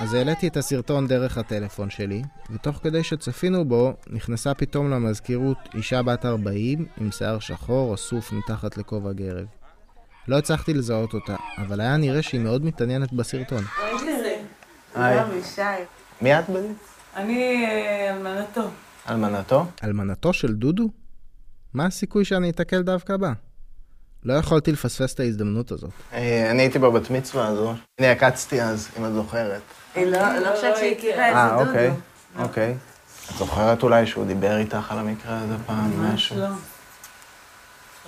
[0.00, 6.02] אז העליתי את הסרטון דרך הטלפון שלי, ותוך כדי שצפינו בו, נכנסה פתאום למזכירות אישה
[6.02, 9.61] בת 40 עם שיער שחור אסוף מתחת לכובע גרב.
[10.28, 13.64] לא הצלחתי לזהות אותה, אבל היה נראה שהיא מאוד מתעניינת בסרטון.
[14.94, 15.18] היי.
[16.20, 16.68] מי את בזה?
[17.16, 18.62] אני אה, אלמנתו.
[19.08, 19.66] אלמנתו?
[19.84, 20.88] אלמנתו של דודו?
[21.74, 23.32] מה הסיכוי שאני אתקל דווקא בה?
[24.24, 25.90] לא יכולתי לפספס את ההזדמנות הזאת.
[26.12, 27.74] אה, אני הייתי בבת מצווה הזו.
[27.98, 29.62] אני עקצתי אז, אם את זוכרת.
[29.94, 32.42] היא לא לא חושבת שהיא הכירה את אה, זה, אוקיי, דודו.
[32.42, 32.74] אוקיי.
[33.30, 36.38] את זוכרת אולי שהוא דיבר איתך על המקרה הזה פעם, משהו?
[36.38, 36.48] לא.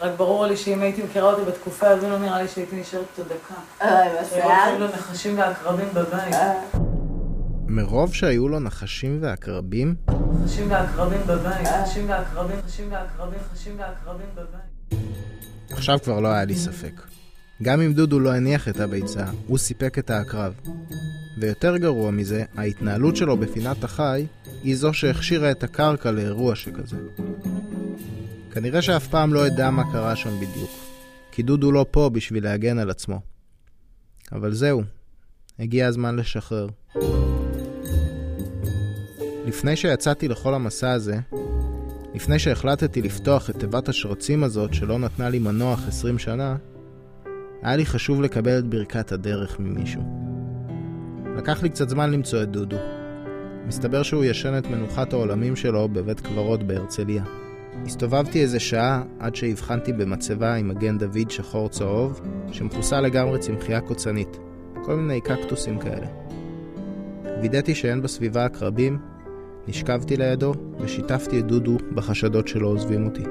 [0.01, 3.35] רק ברור לי שאם הייתי מכירה אותי בתקופה הזו, לא נראה לי שהייתי נשארת אותו
[3.35, 3.55] דקה.
[3.81, 4.51] אוי, בשיער.
[4.51, 6.35] היו הולכים לנחשים ועקרבים בבית.
[7.67, 9.95] מרוב שהיו לו נחשים ועקרבים,
[10.43, 11.69] נחשים ועקרבים בבית.
[11.83, 15.01] נחשים ועקרבים, נחשים ועקרבים, נחשים ועקרבים בבית.
[15.71, 17.01] עכשיו כבר לא היה לי ספק.
[17.63, 20.55] גם אם דודו לא הניח את הביצה, הוא סיפק את העקרב.
[21.41, 24.27] ויותר גרוע מזה, ההתנהלות שלו בפינת החי
[24.63, 26.97] היא זו שהכשירה את הקרקע לאירוע שכזה.
[28.55, 30.71] כנראה שאף פעם לא אדע מה קרה שם בדיוק,
[31.33, 33.21] כי דודו לא פה בשביל להגן על עצמו.
[34.33, 34.83] אבל זהו,
[35.59, 36.67] הגיע הזמן לשחרר.
[39.47, 41.19] לפני שיצאתי לכל המסע הזה,
[42.15, 46.57] לפני שהחלטתי לפתוח את תיבת השרצים הזאת שלא נתנה לי מנוח 20 שנה,
[47.63, 50.03] היה לי חשוב לקבל את ברכת הדרך ממישהו.
[51.37, 52.79] לקח לי קצת זמן למצוא את דודו.
[53.67, 57.44] מסתבר שהוא ישן את מנוחת העולמים שלו בבית קברות בהרצליה.
[57.87, 62.21] הסתובבתי איזה שעה עד שהבחנתי במצבה עם מגן דוד שחור צהוב,
[62.53, 64.39] שמכוסה לגמרי צמחייה קוצנית,
[64.85, 66.07] כל מיני קקטוסים כאלה.
[67.43, 68.99] וידאתי שאין בסביבה עקרבים,
[69.69, 73.23] נשכבתי לידו ושיתפתי את דודו בחשדות שלא עוזבים אותי.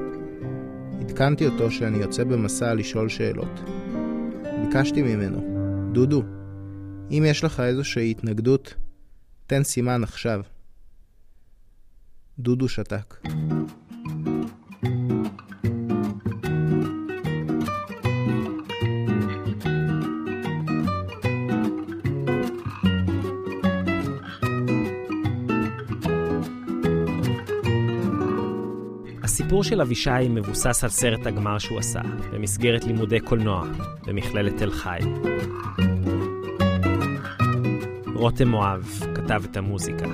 [1.02, 3.60] עדכנתי אותו שאני יוצא במסע לשאול שאלות.
[4.62, 5.42] ביקשתי ממנו,
[5.92, 6.24] דודו,
[7.12, 8.74] אם יש לך איזושהי התנגדות,
[9.48, 10.42] תן סימן עכשיו.
[12.40, 13.18] דודו שתק.
[29.64, 32.02] הסיפור של אבישי מבוסס על סרט הגמר שהוא עשה,
[32.32, 33.64] במסגרת לימודי קולנוע,
[34.08, 35.00] במכללת תל חי.
[38.16, 40.06] רותם מואב כתב את המוזיקה.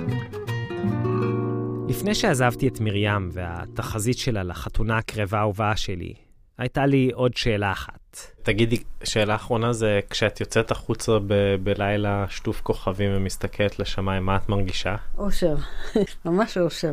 [1.88, 6.14] לפני שעזבתי את מרים והתחזית שלה לחתונה הקרבה האהובה שלי,
[6.58, 8.16] הייתה לי עוד שאלה אחת.
[8.42, 14.48] תגידי, שאלה אחרונה זה כשאת יוצאת החוצה ב- בלילה שטוף כוכבים ומסתכלת לשמיים, מה את
[14.48, 14.96] מרגישה?
[15.18, 15.54] אושר,
[16.24, 16.92] ממש אושר.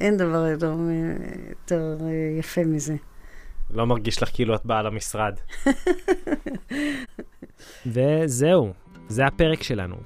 [0.00, 0.74] אין דבר יותר,
[1.60, 2.96] יותר אה, יפה מזה.
[3.70, 5.34] לא מרגיש לך כאילו את באה למשרד.
[7.86, 8.72] וזהו,
[9.08, 9.96] זה הפרק שלנו.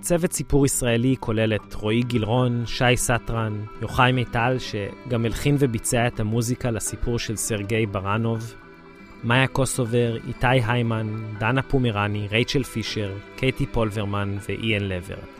[0.00, 6.20] צוות סיפור ישראלי כולל את רועי גילרון, שי סטרן, יוחאי מיטל, שגם הלחין וביצע את
[6.20, 8.54] המוזיקה לסיפור של סרגי ברנוב,
[9.24, 15.39] מאיה קוסובר, איתי היימן, דנה פומרני, רייצ'ל פישר, קייטי פולברמן ואיין לבר.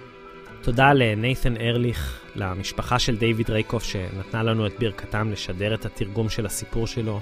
[0.62, 6.46] תודה לנייתן ארליך, למשפחה של דיוויד רייקוף שנתנה לנו את ברכתם לשדר את התרגום של
[6.46, 7.20] הסיפור שלו,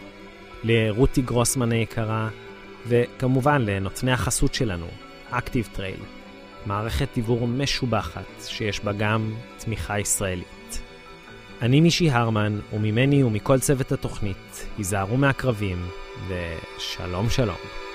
[0.65, 2.29] לרותי גרוסמן היקרה,
[2.87, 4.87] וכמובן לנותני החסות שלנו,
[5.31, 6.01] Active Trail,
[6.67, 10.83] מערכת דיוור משובחת שיש בה גם תמיכה ישראלית.
[11.63, 15.89] אני מישי הרמן, וממני ומכל צוות התוכנית, היזהרו מעקרבים,
[16.29, 17.88] ושלום שלום.